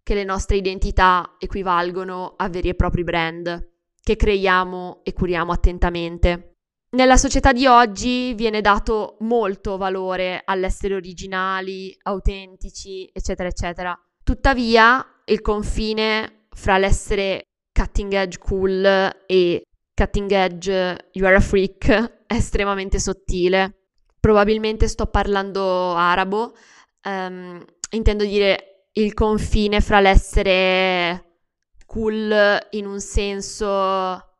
che 0.02 0.14
le 0.14 0.24
nostre 0.24 0.56
identità 0.56 1.34
equivalgono 1.38 2.34
a 2.36 2.48
veri 2.48 2.68
e 2.68 2.74
propri 2.74 3.02
brand 3.02 3.74
che 4.00 4.14
creiamo 4.14 5.00
e 5.02 5.12
curiamo 5.12 5.50
attentamente. 5.50 6.58
Nella 6.90 7.16
società 7.16 7.52
di 7.52 7.66
oggi 7.66 8.32
viene 8.34 8.60
dato 8.60 9.16
molto 9.20 9.76
valore 9.76 10.42
all'essere 10.44 10.94
originali, 10.94 11.92
autentici, 12.02 13.10
eccetera, 13.12 13.48
eccetera. 13.48 14.00
Tuttavia, 14.22 15.04
il 15.24 15.40
confine 15.40 16.35
fra 16.56 16.78
l'essere 16.78 17.48
cutting 17.70 18.12
edge 18.14 18.38
cool 18.38 18.84
e 19.26 19.62
cutting 19.94 20.30
edge 20.30 20.70
you 21.12 21.26
are 21.26 21.36
a 21.36 21.40
freak 21.40 21.88
è 22.26 22.34
estremamente 22.34 22.98
sottile. 22.98 23.82
Probabilmente 24.18 24.88
sto 24.88 25.06
parlando 25.06 25.94
arabo, 25.94 26.56
um, 27.04 27.62
intendo 27.90 28.24
dire 28.24 28.88
il 28.94 29.14
confine 29.14 29.80
fra 29.80 30.00
l'essere 30.00 31.42
cool 31.86 32.58
in 32.70 32.86
un 32.86 32.98
senso 33.00 34.32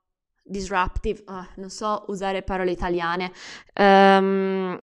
disruptive, 0.43 1.23
oh, 1.27 1.47
non 1.57 1.71
so 1.71 2.05
usare 2.09 2.43
parole 2.43 2.73
italiane, 2.73 3.31
um, 3.75 4.77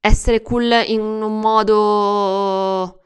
essere 0.00 0.42
cool 0.42 0.70
in 0.86 1.00
un 1.00 1.40
modo, 1.40 3.00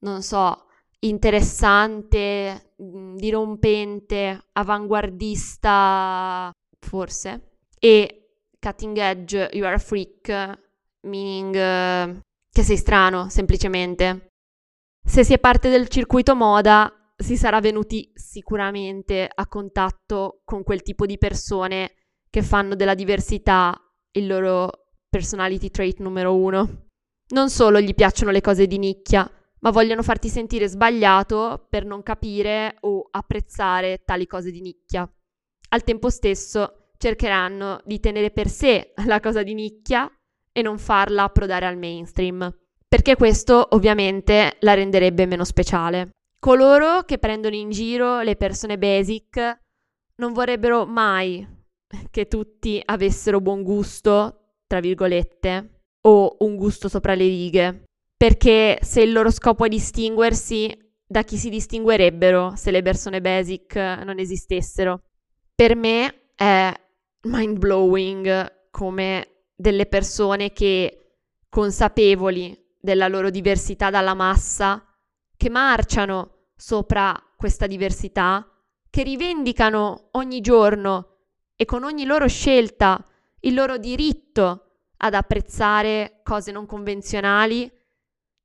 non 0.00 0.22
so, 0.22 0.66
interessante, 1.00 2.67
mm, 2.82 3.16
dirompente, 3.16 4.48
avanguardista, 4.52 6.50
forse, 6.78 7.58
e 7.78 8.18
cutting 8.58 8.96
edge, 8.96 9.50
you 9.52 9.64
are 9.64 9.74
a 9.74 9.78
freak, 9.78 10.58
meaning 11.02 11.54
uh, 11.54 12.20
che 12.50 12.62
sei 12.62 12.76
strano, 12.76 13.28
semplicemente. 13.28 14.28
Se 15.04 15.24
si 15.24 15.32
è 15.32 15.38
parte 15.38 15.70
del 15.70 15.88
circuito 15.88 16.34
moda, 16.34 16.92
si 17.16 17.36
sarà 17.36 17.60
venuti 17.60 18.10
sicuramente 18.14 19.28
a 19.32 19.46
contatto 19.48 20.40
con 20.44 20.62
quel 20.62 20.82
tipo 20.82 21.06
di 21.06 21.18
persone 21.18 21.94
che 22.30 22.42
fanno 22.42 22.74
della 22.74 22.94
diversità 22.94 23.76
il 24.12 24.26
loro 24.26 24.70
personality 25.08 25.70
trait 25.70 25.98
numero 25.98 26.36
uno. 26.36 26.86
Non 27.30 27.50
solo 27.50 27.80
gli 27.80 27.94
piacciono 27.94 28.30
le 28.30 28.40
cose 28.40 28.66
di 28.66 28.78
nicchia, 28.78 29.30
ma 29.60 29.70
vogliono 29.70 30.02
farti 30.02 30.28
sentire 30.28 30.68
sbagliato 30.68 31.66
per 31.68 31.84
non 31.84 32.02
capire 32.02 32.76
o 32.80 33.08
apprezzare 33.10 34.02
tali 34.04 34.26
cose 34.26 34.50
di 34.50 34.60
nicchia. 34.60 35.10
Al 35.70 35.84
tempo 35.84 36.10
stesso 36.10 36.90
cercheranno 36.96 37.80
di 37.84 38.00
tenere 38.00 38.30
per 38.30 38.48
sé 38.48 38.92
la 39.06 39.20
cosa 39.20 39.42
di 39.42 39.54
nicchia 39.54 40.10
e 40.52 40.62
non 40.62 40.78
farla 40.78 41.24
approdare 41.24 41.66
al 41.66 41.76
mainstream, 41.76 42.52
perché 42.86 43.16
questo 43.16 43.68
ovviamente 43.70 44.56
la 44.60 44.74
renderebbe 44.74 45.26
meno 45.26 45.44
speciale. 45.44 46.10
Coloro 46.40 47.02
che 47.02 47.18
prendono 47.18 47.54
in 47.54 47.70
giro 47.70 48.20
le 48.20 48.36
persone 48.36 48.78
basic 48.78 49.60
non 50.16 50.32
vorrebbero 50.32 50.86
mai 50.86 51.46
che 52.10 52.28
tutti 52.28 52.80
avessero 52.84 53.40
buon 53.40 53.62
gusto, 53.62 54.56
tra 54.66 54.80
virgolette, 54.80 55.82
o 56.02 56.36
un 56.40 56.56
gusto 56.56 56.88
sopra 56.88 57.14
le 57.14 57.24
righe, 57.24 57.84
perché 58.18 58.80
se 58.82 59.00
il 59.00 59.12
loro 59.12 59.30
scopo 59.30 59.64
è 59.64 59.68
distinguersi, 59.68 60.76
da 61.06 61.22
chi 61.22 61.36
si 61.36 61.48
distinguerebbero 61.48 62.54
se 62.56 62.72
le 62.72 62.82
persone 62.82 63.20
basic 63.20 63.76
non 63.76 64.18
esistessero? 64.18 65.02
Per 65.54 65.76
me 65.76 66.32
è 66.34 66.72
mind 67.22 67.58
blowing 67.58 68.70
come 68.72 69.44
delle 69.54 69.86
persone 69.86 70.52
che, 70.52 71.12
consapevoli 71.48 72.56
della 72.80 73.06
loro 73.06 73.30
diversità 73.30 73.88
dalla 73.88 74.14
massa, 74.14 74.84
che 75.36 75.48
marciano 75.48 76.48
sopra 76.56 77.16
questa 77.36 77.68
diversità, 77.68 78.44
che 78.90 79.04
rivendicano 79.04 80.08
ogni 80.12 80.40
giorno 80.40 81.18
e 81.54 81.64
con 81.64 81.84
ogni 81.84 82.04
loro 82.04 82.26
scelta 82.26 83.04
il 83.40 83.54
loro 83.54 83.78
diritto 83.78 84.64
ad 84.96 85.14
apprezzare 85.14 86.20
cose 86.24 86.50
non 86.50 86.66
convenzionali, 86.66 87.70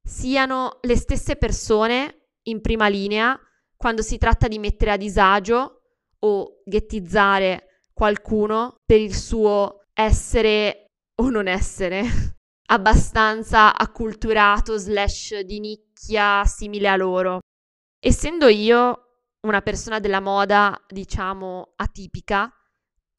siano 0.04 0.80
le 0.82 0.96
stesse 0.96 1.36
persone 1.36 2.32
in 2.44 2.62
prima 2.62 2.88
linea 2.88 3.40
quando 3.76 4.02
si 4.02 4.18
tratta 4.18 4.48
di 4.48 4.60
mettere 4.60 4.92
a 4.92 4.98
disagio 4.98 5.82
o 6.20 6.62
ghettizzare 6.66 7.82
qualcuno 7.94 8.82
per 8.86 9.00
il 9.00 9.16
suo 9.16 9.86
essere 9.94 10.92
o 11.16 11.30
non 11.30 11.48
essere 11.48 12.04
abbastanza 12.68 13.76
acculturato 13.76 14.78
slash 14.78 15.40
di 15.42 15.60
nicchia 15.60 16.44
simile 16.46 16.88
a 16.88 16.96
loro. 16.96 17.40
Essendo 18.00 18.48
io 18.48 19.04
una 19.42 19.62
persona 19.62 20.00
della 20.00 20.22
moda, 20.22 20.78
diciamo, 20.88 21.74
atipica, 21.76 22.52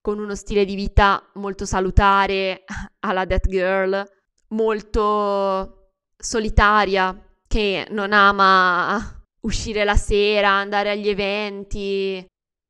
con 0.01 0.19
uno 0.19 0.35
stile 0.35 0.65
di 0.65 0.75
vita 0.75 1.31
molto 1.35 1.65
salutare 1.65 2.65
alla 3.01 3.25
Death 3.25 3.49
Girl, 3.49 4.03
molto 4.49 5.84
solitaria, 6.25 7.17
che 7.47 7.87
non 7.91 8.13
ama 8.13 9.23
uscire 9.43 9.85
la 9.85 9.97
sera, 9.97 10.49
andare 10.51 10.91
agli 10.91 11.09
eventi, 11.09 12.27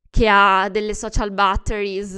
che 0.09 0.27
ha 0.29 0.67
delle 0.69 0.93
social 0.93 1.31
batteries 1.31 2.15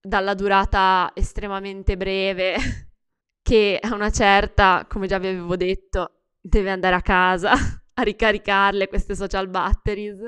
dalla 0.00 0.34
durata 0.34 1.10
estremamente 1.14 1.96
breve, 1.96 2.56
che 3.42 3.78
a 3.80 3.92
una 3.94 4.10
certa, 4.10 4.86
come 4.88 5.06
già 5.06 5.18
vi 5.18 5.26
avevo 5.26 5.56
detto, 5.56 6.22
deve 6.40 6.70
andare 6.70 6.94
a 6.94 7.02
casa 7.02 7.52
a 7.94 8.02
ricaricarle 8.02 8.88
queste 8.88 9.14
social 9.14 9.48
batteries. 9.48 10.20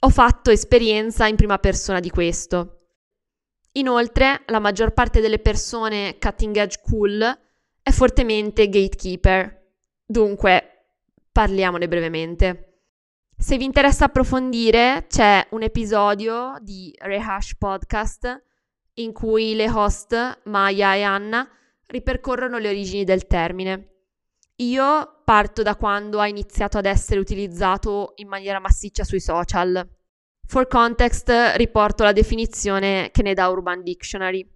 Ho 0.00 0.10
fatto 0.10 0.50
esperienza 0.50 1.26
in 1.26 1.36
prima 1.36 1.58
persona 1.58 2.00
di 2.00 2.10
questo. 2.10 2.74
Inoltre, 3.72 4.42
la 4.46 4.60
maggior 4.60 4.92
parte 4.92 5.20
delle 5.20 5.40
persone 5.40 6.18
cutting 6.18 6.56
edge 6.56 6.80
cool 6.82 7.47
è 7.88 7.92
fortemente 7.92 8.68
gatekeeper. 8.68 9.66
Dunque, 10.04 10.88
parliamone 11.32 11.88
brevemente. 11.88 12.82
Se 13.34 13.56
vi 13.56 13.64
interessa 13.64 14.06
approfondire, 14.06 15.06
c'è 15.08 15.46
un 15.50 15.62
episodio 15.62 16.58
di 16.60 16.94
Rehash 16.98 17.56
Podcast 17.56 18.44
in 18.94 19.12
cui 19.12 19.54
le 19.54 19.70
host, 19.70 20.40
Maya 20.44 20.96
e 20.96 21.02
Anna, 21.02 21.48
ripercorrono 21.86 22.58
le 22.58 22.68
origini 22.68 23.04
del 23.04 23.26
termine. 23.26 24.00
Io 24.56 25.22
parto 25.24 25.62
da 25.62 25.76
quando 25.76 26.20
ha 26.20 26.26
iniziato 26.28 26.76
ad 26.76 26.84
essere 26.84 27.20
utilizzato 27.20 28.12
in 28.16 28.28
maniera 28.28 28.58
massiccia 28.58 29.04
sui 29.04 29.20
social. 29.20 29.88
For 30.46 30.66
context 30.66 31.32
riporto 31.54 32.02
la 32.02 32.12
definizione 32.12 33.10
che 33.12 33.22
ne 33.22 33.32
dà 33.32 33.48
Urban 33.48 33.82
Dictionary. 33.82 34.46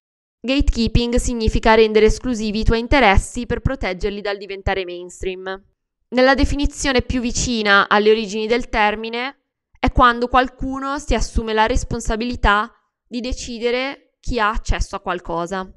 Gatekeeping 0.45 1.15
significa 1.19 1.75
rendere 1.75 2.07
esclusivi 2.07 2.59
i 2.59 2.65
tuoi 2.65 2.81
interessi 2.81 3.47
per 3.47 3.61
proteggerli 3.61 4.21
dal 4.21 4.39
diventare 4.39 4.85
mainstream. 4.85 5.63
Nella 6.09 6.35
definizione 6.35 7.03
più 7.03 7.21
vicina 7.21 7.89
alle 7.89 8.11
origini 8.11 8.49
del 8.49 8.69
termine 8.69 9.37
è 9.79 9.93
quando 9.93 10.27
qualcuno 10.27 10.99
si 10.99 11.15
assume 11.15 11.53
la 11.53 11.67
responsabilità 11.67 12.73
di 13.07 13.21
decidere 13.21 14.17
chi 14.19 14.41
ha 14.41 14.49
accesso 14.49 14.97
a 14.97 15.01
qualcosa. 15.01 15.71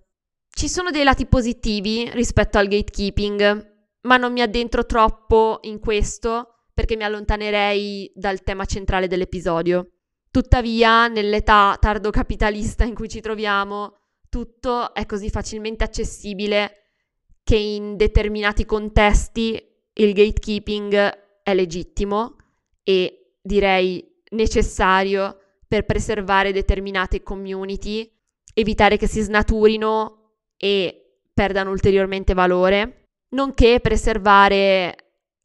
Ci 0.49 0.67
sono 0.67 0.89
dei 0.89 1.04
lati 1.04 1.28
positivi 1.28 2.10
rispetto 2.13 2.58
al 2.58 2.67
gatekeeping, 2.67 3.73
ma 4.01 4.17
non 4.17 4.34
mi 4.34 4.41
addentro 4.41 4.88
troppo 4.88 5.60
in 5.62 5.80
questo 5.80 6.69
perché 6.73 6.95
mi 6.95 7.04
allontanerei 7.04 8.12
dal 8.15 8.41
tema 8.41 8.65
centrale 8.65 9.08
dell'episodio. 9.08 9.91
Tuttavia, 10.32 11.08
nell'età 11.08 11.78
tardo-capitalista 11.80 12.84
in 12.84 12.95
cui 12.95 13.08
ci 13.08 13.21
troviamo, 13.21 13.99
tutto 14.36 14.93
è 14.93 15.06
così 15.06 15.30
facilmente 15.30 15.86
accessibile 15.86 16.89
che 17.41 17.56
in 17.56 17.95
determinati 17.95 18.65
contesti 18.65 19.54
il 19.93 20.12
gatekeeping 20.12 20.93
è 21.41 21.54
legittimo 21.54 22.36
e 22.84 23.38
direi 23.41 24.06
necessario 24.32 25.38
per 25.65 25.86
preservare 25.86 26.52
determinate 26.52 27.24
community, 27.24 28.12
evitare 28.54 28.98
che 28.98 29.08
si 29.08 29.21
snaturino 29.21 30.34
e 30.58 31.21
perdano 31.34 31.71
ulteriormente 31.71 32.34
valore, 32.34 33.06
nonché 33.36 33.80
preservare 33.80 34.95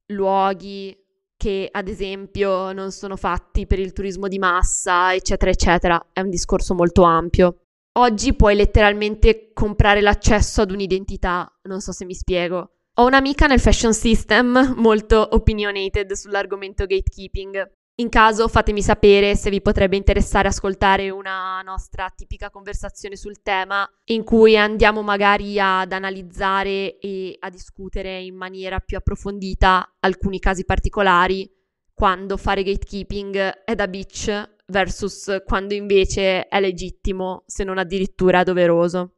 luoghi 0.07 0.99
che 1.37 1.69
ad 1.71 1.87
esempio 1.87 2.73
non 2.73 2.91
sono 2.91 3.15
fatti 3.15 3.69
per 3.69 3.79
il 3.79 3.93
turismo 3.93 4.27
di 4.27 4.41
massa, 4.41 5.15
eccetera, 5.15 5.53
eccetera. 5.53 6.07
È 6.13 6.21
un 6.21 6.29
discorso 6.29 6.75
molto 6.75 7.03
ampio. 7.03 7.67
Oggi 7.95 8.37
puoi 8.37 8.55
letteralmente 8.55 9.51
comprare 9.53 10.01
l'accesso 10.01 10.63
ad 10.63 10.71
un'identità, 10.71 11.53
non 11.63 11.81
so 11.81 11.91
se 11.91 12.05
mi 12.05 12.15
spiego. 12.15 12.71
Ho 12.95 13.07
un'amica 13.07 13.49
nel 13.49 13.59
fashion 13.59 13.93
system 13.93 14.75
molto 14.77 15.27
opinionated 15.33 16.13
sull'argomento 16.13 16.87
gatekeeping. 16.87 17.79
In 17.97 18.09
caso 18.09 18.47
fatemi 18.47 18.81
sapere 18.81 19.35
se 19.35 19.51
vi 19.51 19.61
potrebbe 19.61 19.97
interessare 19.97 20.47
ascoltare 20.47 21.11
una 21.11 21.61
nostra 21.63 22.09
tipica 22.15 22.49
conversazione 22.49 23.17
sul 23.17 23.43
tema 23.43 23.87
in 24.05 24.23
cui 24.23 24.57
andiamo 24.57 25.03
magari 25.03 25.59
ad 25.59 25.91
analizzare 25.91 26.99
e 26.99 27.37
a 27.41 27.51
discutere 27.51 28.21
in 28.21 28.37
maniera 28.37 28.79
più 28.79 28.99
approfondita 28.99 29.97
alcuni 29.99 30.39
casi 30.39 30.65
particolari 30.65 31.51
quando 31.93 32.39
fare 32.39 32.63
gatekeeping 32.63 33.37
è 33.65 33.75
da 33.75 33.87
bitch 33.87 34.49
versus 34.71 35.43
quando 35.45 35.75
invece 35.75 36.49
è 36.49 36.61
legittimo, 36.61 37.43
se 37.47 37.65
non 37.65 37.79
addirittura 37.79 38.43
doveroso. 38.43 39.17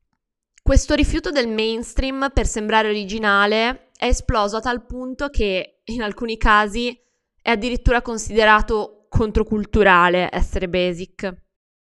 Questo 0.62 0.94
rifiuto 0.94 1.30
del 1.30 1.48
mainstream 1.48 2.30
per 2.32 2.46
sembrare 2.46 2.88
originale 2.88 3.90
è 3.96 4.06
esploso 4.06 4.56
a 4.56 4.60
tal 4.60 4.84
punto 4.86 5.28
che 5.28 5.80
in 5.84 6.02
alcuni 6.02 6.36
casi 6.36 6.96
è 7.40 7.50
addirittura 7.50 8.02
considerato 8.02 9.06
controculturale 9.08 10.28
essere 10.32 10.68
basic. 10.68 11.34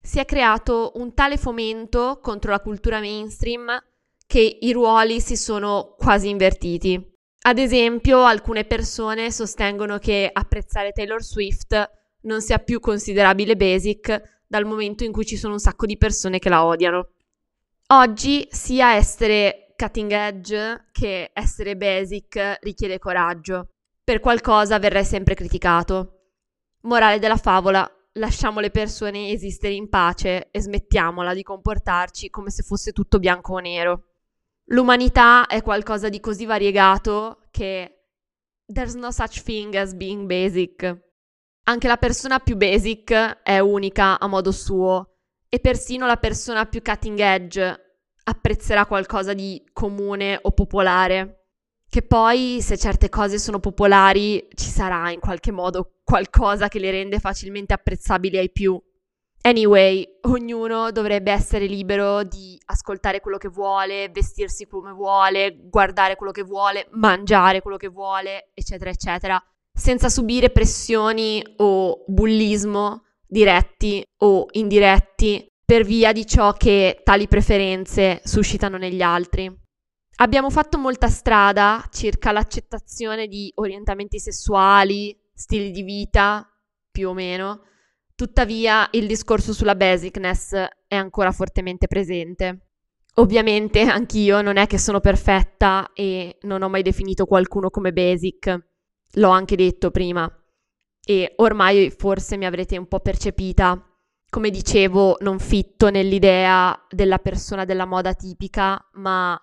Si 0.00 0.18
è 0.18 0.24
creato 0.24 0.92
un 0.96 1.14
tale 1.14 1.36
fomento 1.36 2.18
contro 2.22 2.50
la 2.50 2.60
cultura 2.60 3.00
mainstream 3.00 3.66
che 4.26 4.58
i 4.60 4.72
ruoli 4.72 5.20
si 5.20 5.36
sono 5.36 5.94
quasi 5.98 6.28
invertiti. 6.28 7.12
Ad 7.46 7.58
esempio, 7.58 8.24
alcune 8.24 8.64
persone 8.64 9.30
sostengono 9.30 9.98
che 9.98 10.30
apprezzare 10.32 10.92
Taylor 10.92 11.22
Swift 11.22 11.90
non 12.24 12.42
sia 12.42 12.58
più 12.58 12.80
considerabile 12.80 13.56
basic 13.56 14.42
dal 14.46 14.64
momento 14.64 15.04
in 15.04 15.12
cui 15.12 15.24
ci 15.24 15.36
sono 15.36 15.54
un 15.54 15.58
sacco 15.58 15.86
di 15.86 15.96
persone 15.96 16.38
che 16.38 16.48
la 16.48 16.64
odiano. 16.64 17.10
Oggi 17.88 18.46
sia 18.50 18.94
essere 18.94 19.72
cutting 19.76 20.10
edge 20.12 20.86
che 20.92 21.30
essere 21.32 21.76
basic 21.76 22.58
richiede 22.60 22.98
coraggio. 22.98 23.68
Per 24.02 24.20
qualcosa 24.20 24.78
verrai 24.78 25.04
sempre 25.04 25.34
criticato. 25.34 26.20
Morale 26.82 27.18
della 27.18 27.36
favola, 27.36 27.90
lasciamo 28.12 28.60
le 28.60 28.70
persone 28.70 29.30
esistere 29.30 29.74
in 29.74 29.88
pace 29.88 30.48
e 30.50 30.60
smettiamola 30.60 31.34
di 31.34 31.42
comportarci 31.42 32.30
come 32.30 32.50
se 32.50 32.62
fosse 32.62 32.92
tutto 32.92 33.18
bianco 33.18 33.54
o 33.54 33.58
nero. 33.58 34.04
L'umanità 34.68 35.46
è 35.46 35.62
qualcosa 35.62 36.08
di 36.08 36.20
così 36.20 36.46
variegato 36.46 37.46
che 37.50 38.04
there's 38.66 38.94
no 38.94 39.10
such 39.10 39.42
thing 39.42 39.74
as 39.74 39.94
being 39.94 40.26
basic. 40.26 41.03
Anche 41.66 41.88
la 41.88 41.96
persona 41.96 42.40
più 42.40 42.56
basic 42.56 43.40
è 43.42 43.58
unica 43.58 44.20
a 44.20 44.26
modo 44.26 44.52
suo 44.52 45.14
e 45.48 45.60
persino 45.60 46.04
la 46.04 46.18
persona 46.18 46.66
più 46.66 46.82
cutting 46.82 47.18
edge 47.18 47.80
apprezzerà 48.24 48.84
qualcosa 48.84 49.32
di 49.32 49.64
comune 49.72 50.38
o 50.42 50.50
popolare. 50.50 51.46
Che 51.88 52.02
poi, 52.02 52.58
se 52.60 52.76
certe 52.76 53.08
cose 53.08 53.38
sono 53.38 53.60
popolari, 53.60 54.46
ci 54.54 54.68
sarà 54.68 55.10
in 55.10 55.20
qualche 55.20 55.52
modo 55.52 56.00
qualcosa 56.04 56.68
che 56.68 56.78
le 56.78 56.90
rende 56.90 57.18
facilmente 57.18 57.72
apprezzabili 57.72 58.36
ai 58.36 58.50
più. 58.50 58.78
Anyway, 59.40 60.06
ognuno 60.22 60.90
dovrebbe 60.90 61.32
essere 61.32 61.64
libero 61.64 62.24
di 62.24 62.60
ascoltare 62.66 63.20
quello 63.20 63.38
che 63.38 63.48
vuole, 63.48 64.10
vestirsi 64.10 64.66
come 64.66 64.92
vuole, 64.92 65.56
guardare 65.62 66.16
quello 66.16 66.32
che 66.32 66.42
vuole, 66.42 66.88
mangiare 66.90 67.62
quello 67.62 67.78
che 67.78 67.88
vuole, 67.88 68.50
eccetera, 68.52 68.90
eccetera 68.90 69.42
senza 69.76 70.08
subire 70.08 70.50
pressioni 70.50 71.42
o 71.56 72.04
bullismo 72.06 73.02
diretti 73.26 74.04
o 74.18 74.46
indiretti 74.52 75.46
per 75.64 75.84
via 75.84 76.12
di 76.12 76.24
ciò 76.26 76.52
che 76.52 77.00
tali 77.02 77.26
preferenze 77.26 78.20
suscitano 78.22 78.76
negli 78.76 79.02
altri. 79.02 79.52
Abbiamo 80.16 80.48
fatto 80.50 80.78
molta 80.78 81.08
strada 81.08 81.84
circa 81.90 82.30
l'accettazione 82.30 83.26
di 83.26 83.50
orientamenti 83.56 84.20
sessuali, 84.20 85.18
stili 85.34 85.72
di 85.72 85.82
vita, 85.82 86.48
più 86.90 87.08
o 87.08 87.12
meno, 87.12 87.62
tuttavia 88.14 88.88
il 88.92 89.08
discorso 89.08 89.52
sulla 89.52 89.74
basicness 89.74 90.54
è 90.86 90.94
ancora 90.94 91.32
fortemente 91.32 91.88
presente. 91.88 92.68
Ovviamente 93.14 93.80
anch'io 93.80 94.40
non 94.42 94.56
è 94.56 94.68
che 94.68 94.78
sono 94.78 95.00
perfetta 95.00 95.90
e 95.92 96.38
non 96.42 96.62
ho 96.62 96.68
mai 96.68 96.82
definito 96.82 97.26
qualcuno 97.26 97.70
come 97.70 97.92
basic, 97.92 98.73
l'ho 99.14 99.28
anche 99.30 99.56
detto 99.56 99.90
prima 99.90 100.30
e 101.06 101.32
ormai 101.36 101.90
forse 101.90 102.36
mi 102.36 102.46
avrete 102.46 102.78
un 102.78 102.86
po' 102.86 103.00
percepita, 103.00 103.80
come 104.30 104.50
dicevo, 104.50 105.18
non 105.20 105.38
fitto 105.38 105.90
nell'idea 105.90 106.76
della 106.88 107.18
persona 107.18 107.64
della 107.64 107.84
moda 107.84 108.14
tipica, 108.14 108.88
ma 108.94 109.38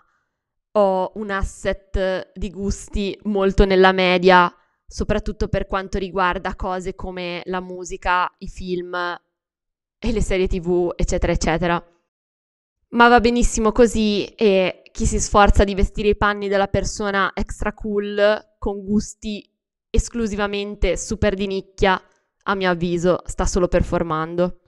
ho 0.73 1.12
un 1.15 1.29
asset 1.29 2.31
di 2.34 2.49
gusti 2.49 3.17
molto 3.23 3.65
nella 3.65 3.91
media, 3.91 4.53
soprattutto 4.86 5.47
per 5.47 5.67
quanto 5.67 5.97
riguarda 5.97 6.55
cose 6.55 6.95
come 6.95 7.41
la 7.45 7.62
musica, 7.62 8.29
i 8.39 8.47
film 8.47 8.93
e 8.93 10.12
le 10.12 10.21
serie 10.21 10.47
tv, 10.47 10.93
eccetera, 10.95 11.31
eccetera. 11.31 11.86
Ma 12.89 13.07
va 13.07 13.21
benissimo 13.21 13.71
così 13.71 14.25
e 14.25 14.81
chi 14.91 15.05
si 15.05 15.19
sforza 15.19 15.63
di 15.63 15.75
vestire 15.75 16.10
i 16.10 16.17
panni 16.17 16.49
della 16.49 16.67
persona 16.67 17.31
extra 17.34 17.73
cool 17.73 18.55
con 18.57 18.84
gusti 18.84 19.51
esclusivamente 19.91 20.97
super 20.97 21.36
di 21.36 21.45
nicchia, 21.45 22.01
a 22.43 22.56
mio 22.56 22.71
avviso, 22.71 23.21
sta 23.25 23.45
solo 23.45 23.67
performando. 23.67 24.62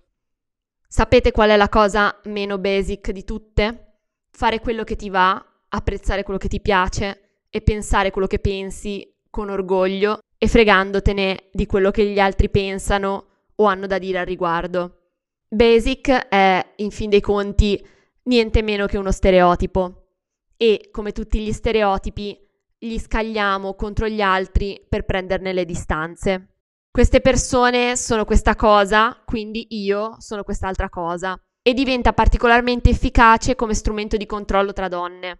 Sapete 0.87 1.31
qual 1.31 1.49
è 1.49 1.57
la 1.57 1.69
cosa 1.69 2.15
meno 2.25 2.59
basic 2.59 3.09
di 3.09 3.23
tutte? 3.23 3.95
Fare 4.29 4.59
quello 4.59 4.83
che 4.83 4.95
ti 4.95 5.09
va, 5.09 5.43
apprezzare 5.69 6.21
quello 6.21 6.37
che 6.37 6.47
ti 6.47 6.61
piace 6.61 7.45
e 7.49 7.61
pensare 7.61 8.11
quello 8.11 8.27
che 8.27 8.37
pensi 8.37 9.11
con 9.29 9.49
orgoglio 9.49 10.19
e 10.37 10.47
fregandotene 10.47 11.49
di 11.51 11.65
quello 11.65 11.89
che 11.89 12.05
gli 12.05 12.19
altri 12.19 12.49
pensano 12.49 13.25
o 13.55 13.65
hanno 13.65 13.87
da 13.87 13.97
dire 13.97 14.19
al 14.19 14.25
riguardo. 14.25 14.99
Basic 15.47 16.09
è, 16.09 16.73
in 16.75 16.91
fin 16.91 17.09
dei 17.09 17.21
conti, 17.21 17.83
niente 18.23 18.61
meno 18.61 18.85
che 18.85 18.97
uno 18.97 19.11
stereotipo 19.11 20.09
e, 20.57 20.89
come 20.91 21.11
tutti 21.11 21.39
gli 21.39 21.51
stereotipi, 21.51 22.42
li 22.83 22.99
scagliamo 22.99 23.75
contro 23.75 24.07
gli 24.07 24.21
altri 24.21 24.83
per 24.87 25.05
prenderne 25.05 25.53
le 25.53 25.65
distanze. 25.65 26.47
Queste 26.91 27.21
persone 27.21 27.95
sono 27.95 28.23
questa 28.23 28.55
cosa, 28.55 29.19
quindi 29.25 29.67
io 29.69 30.15
sono 30.19 30.43
quest'altra 30.43 30.89
cosa. 30.89 31.37
E 31.61 31.73
diventa 31.73 32.13
particolarmente 32.13 32.89
efficace 32.89 33.55
come 33.55 33.73
strumento 33.73 34.17
di 34.17 34.25
controllo 34.25 34.73
tra 34.73 34.89
donne. 34.89 35.39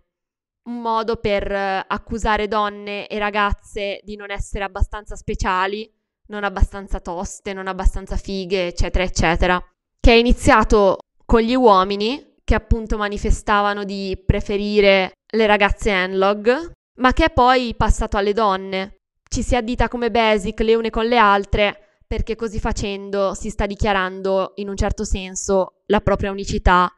Un 0.69 0.81
modo 0.81 1.17
per 1.17 1.51
eh, 1.51 1.85
accusare 1.85 2.47
donne 2.47 3.07
e 3.07 3.19
ragazze 3.19 3.99
di 4.03 4.15
non 4.15 4.31
essere 4.31 4.63
abbastanza 4.63 5.15
speciali, 5.15 5.91
non 6.27 6.45
abbastanza 6.45 7.01
toste, 7.01 7.51
non 7.51 7.67
abbastanza 7.67 8.15
fighe, 8.15 8.67
eccetera, 8.67 9.03
eccetera. 9.03 9.61
Che 9.99 10.11
è 10.11 10.15
iniziato 10.15 10.97
con 11.25 11.41
gli 11.41 11.53
uomini 11.55 12.35
che 12.45 12.55
appunto 12.55 12.97
manifestavano 12.97 13.83
di 13.83 14.21
preferire 14.25 15.11
le 15.33 15.45
ragazze 15.45 15.91
analog 15.91 16.71
ma 16.95 17.13
che 17.13 17.25
è 17.25 17.31
poi 17.31 17.73
passato 17.75 18.17
alle 18.17 18.33
donne. 18.33 18.99
Ci 19.27 19.41
si 19.41 19.55
addita 19.55 19.87
come 19.87 20.11
basic 20.11 20.59
le 20.61 20.75
une 20.75 20.89
con 20.89 21.05
le 21.05 21.17
altre 21.17 22.01
perché 22.05 22.35
così 22.35 22.59
facendo 22.59 23.33
si 23.33 23.49
sta 23.49 23.65
dichiarando 23.65 24.51
in 24.55 24.69
un 24.69 24.75
certo 24.75 25.03
senso 25.03 25.81
la 25.87 26.01
propria 26.01 26.29
unicità 26.29 26.93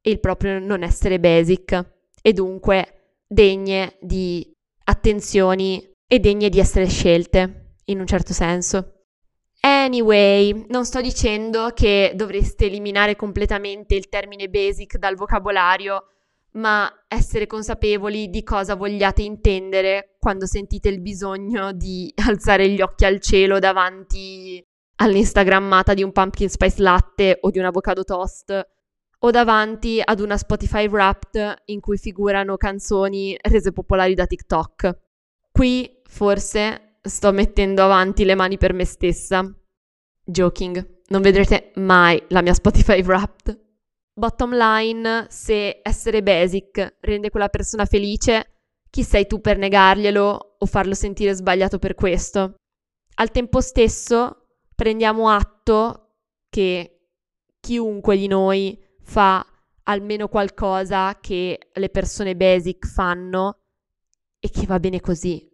e 0.00 0.10
il 0.10 0.18
proprio 0.18 0.58
non 0.58 0.82
essere 0.82 1.20
basic 1.20 1.94
e 2.20 2.32
dunque 2.32 3.18
degne 3.26 3.96
di 4.00 4.52
attenzioni 4.84 5.92
e 6.08 6.18
degne 6.18 6.48
di 6.48 6.58
essere 6.58 6.88
scelte 6.88 7.76
in 7.86 8.00
un 8.00 8.06
certo 8.06 8.32
senso. 8.32 9.02
Anyway, 9.60 10.66
non 10.68 10.84
sto 10.84 11.00
dicendo 11.00 11.70
che 11.74 12.12
dovreste 12.14 12.66
eliminare 12.66 13.16
completamente 13.16 13.94
il 13.94 14.08
termine 14.08 14.48
basic 14.48 14.96
dal 14.96 15.16
vocabolario 15.16 16.06
ma 16.56 16.90
essere 17.08 17.46
consapevoli 17.46 18.28
di 18.28 18.42
cosa 18.42 18.74
vogliate 18.74 19.22
intendere 19.22 20.16
quando 20.18 20.46
sentite 20.46 20.88
il 20.88 21.00
bisogno 21.00 21.72
di 21.72 22.12
alzare 22.26 22.68
gli 22.68 22.80
occhi 22.80 23.04
al 23.04 23.20
cielo 23.20 23.58
davanti 23.58 24.62
all'instagrammata 24.96 25.94
di 25.94 26.02
un 26.02 26.12
pumpkin 26.12 26.48
spice 26.48 26.82
latte 26.82 27.38
o 27.40 27.50
di 27.50 27.58
un 27.58 27.66
avocado 27.66 28.02
toast 28.04 28.66
o 29.18 29.30
davanti 29.30 30.00
ad 30.02 30.20
una 30.20 30.36
Spotify 30.36 30.88
Wrapped 30.88 31.62
in 31.66 31.80
cui 31.80 31.96
figurano 31.96 32.56
canzoni 32.56 33.36
rese 33.40 33.72
popolari 33.72 34.14
da 34.14 34.26
TikTok. 34.26 34.98
Qui 35.50 36.02
forse 36.04 36.98
sto 37.02 37.32
mettendo 37.32 37.82
avanti 37.82 38.24
le 38.24 38.34
mani 38.34 38.58
per 38.58 38.72
me 38.72 38.84
stessa. 38.84 39.44
Joking, 40.22 41.02
non 41.08 41.22
vedrete 41.22 41.72
mai 41.76 42.22
la 42.28 42.42
mia 42.42 42.52
Spotify 42.52 43.02
Wrapped. 43.02 43.65
Bottom 44.18 44.56
line, 44.56 45.26
se 45.28 45.80
essere 45.82 46.22
basic 46.22 46.96
rende 47.00 47.28
quella 47.28 47.50
persona 47.50 47.84
felice, 47.84 48.60
chi 48.88 49.02
sei 49.02 49.26
tu 49.26 49.42
per 49.42 49.58
negarglielo 49.58 50.56
o 50.58 50.64
farlo 50.64 50.94
sentire 50.94 51.34
sbagliato 51.34 51.78
per 51.78 51.94
questo? 51.94 52.54
Al 53.16 53.30
tempo 53.30 53.60
stesso, 53.60 54.46
prendiamo 54.74 55.28
atto 55.28 56.14
che 56.48 57.08
chiunque 57.60 58.16
di 58.16 58.26
noi 58.26 58.82
fa 59.02 59.44
almeno 59.82 60.28
qualcosa 60.28 61.18
che 61.20 61.68
le 61.74 61.88
persone 61.90 62.36
basic 62.36 62.86
fanno 62.86 63.58
e 64.38 64.48
che 64.48 64.64
va 64.64 64.80
bene 64.80 65.00
così. 65.00 65.46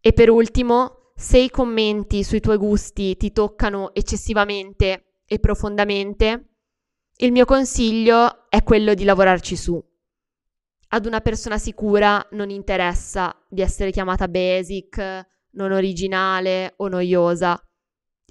E 0.00 0.12
per 0.12 0.28
ultimo, 0.28 1.12
se 1.14 1.38
i 1.38 1.50
commenti 1.50 2.24
sui 2.24 2.40
tuoi 2.40 2.56
gusti 2.56 3.16
ti 3.16 3.30
toccano 3.30 3.94
eccessivamente 3.94 5.20
e 5.24 5.38
profondamente, 5.38 6.45
il 7.18 7.32
mio 7.32 7.46
consiglio 7.46 8.48
è 8.50 8.62
quello 8.62 8.92
di 8.92 9.04
lavorarci 9.04 9.56
su. 9.56 9.82
Ad 10.88 11.06
una 11.06 11.20
persona 11.20 11.56
sicura 11.56 12.24
non 12.32 12.50
interessa 12.50 13.34
di 13.48 13.62
essere 13.62 13.90
chiamata 13.90 14.28
basic, 14.28 14.98
non 15.52 15.72
originale 15.72 16.74
o 16.76 16.88
noiosa. 16.88 17.58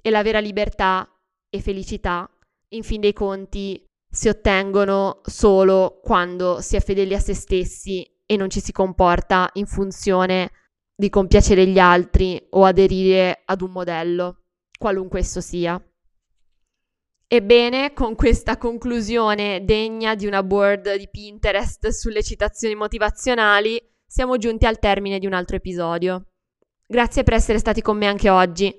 E 0.00 0.10
la 0.10 0.22
vera 0.22 0.38
libertà 0.38 1.08
e 1.50 1.60
felicità, 1.60 2.30
in 2.68 2.84
fin 2.84 3.00
dei 3.00 3.12
conti, 3.12 3.84
si 4.08 4.28
ottengono 4.28 5.20
solo 5.24 6.00
quando 6.00 6.60
si 6.60 6.76
è 6.76 6.80
fedeli 6.80 7.14
a 7.14 7.18
se 7.18 7.34
stessi 7.34 8.08
e 8.24 8.36
non 8.36 8.48
ci 8.48 8.60
si 8.60 8.70
comporta 8.70 9.50
in 9.54 9.66
funzione 9.66 10.52
di 10.94 11.10
compiacere 11.10 11.66
gli 11.66 11.78
altri 11.78 12.40
o 12.50 12.64
aderire 12.64 13.42
ad 13.44 13.62
un 13.62 13.72
modello, 13.72 14.44
qualunque 14.78 15.18
esso 15.18 15.40
sia. 15.40 15.80
Ebbene, 17.28 17.92
con 17.92 18.14
questa 18.14 18.56
conclusione 18.56 19.64
degna 19.64 20.14
di 20.14 20.26
una 20.26 20.44
board 20.44 20.94
di 20.94 21.08
Pinterest 21.10 21.88
sulle 21.88 22.22
citazioni 22.22 22.76
motivazionali, 22.76 23.80
siamo 24.06 24.36
giunti 24.36 24.64
al 24.64 24.78
termine 24.78 25.18
di 25.18 25.26
un 25.26 25.32
altro 25.32 25.56
episodio. 25.56 26.26
Grazie 26.86 27.24
per 27.24 27.34
essere 27.34 27.58
stati 27.58 27.82
con 27.82 27.96
me 27.96 28.06
anche 28.06 28.30
oggi. 28.30 28.72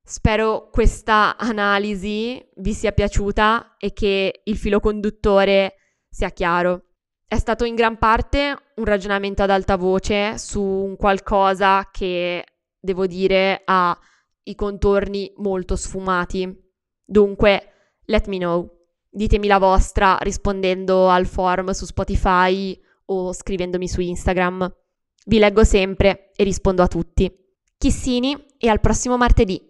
Spero 0.00 0.68
questa 0.70 1.36
analisi 1.36 2.40
vi 2.58 2.72
sia 2.72 2.92
piaciuta 2.92 3.74
e 3.78 3.92
che 3.92 4.42
il 4.44 4.56
filo 4.56 4.78
conduttore 4.78 5.74
sia 6.08 6.30
chiaro. 6.30 6.84
È 7.26 7.36
stato 7.36 7.64
in 7.64 7.74
gran 7.74 7.98
parte 7.98 8.56
un 8.76 8.84
ragionamento 8.84 9.42
ad 9.42 9.50
alta 9.50 9.74
voce 9.74 10.38
su 10.38 10.62
un 10.62 10.94
qualcosa 10.96 11.88
che, 11.90 12.44
devo 12.78 13.08
dire, 13.08 13.60
ha 13.64 13.98
i 14.44 14.54
contorni 14.54 15.32
molto 15.38 15.74
sfumati. 15.74 16.56
Dunque, 17.04 17.72
let 18.08 18.26
me 18.26 18.38
know. 18.38 18.68
Ditemi 19.10 19.46
la 19.46 19.58
vostra 19.58 20.18
rispondendo 20.20 21.08
al 21.08 21.26
form 21.26 21.70
su 21.70 21.86
Spotify 21.86 22.78
o 23.06 23.32
scrivendomi 23.32 23.88
su 23.88 24.00
Instagram. 24.00 24.70
Vi 25.26 25.38
leggo 25.38 25.64
sempre 25.64 26.30
e 26.36 26.44
rispondo 26.44 26.82
a 26.82 26.88
tutti. 26.88 27.30
Chissini 27.76 28.36
e 28.58 28.68
al 28.68 28.80
prossimo 28.80 29.16
martedì. 29.16 29.67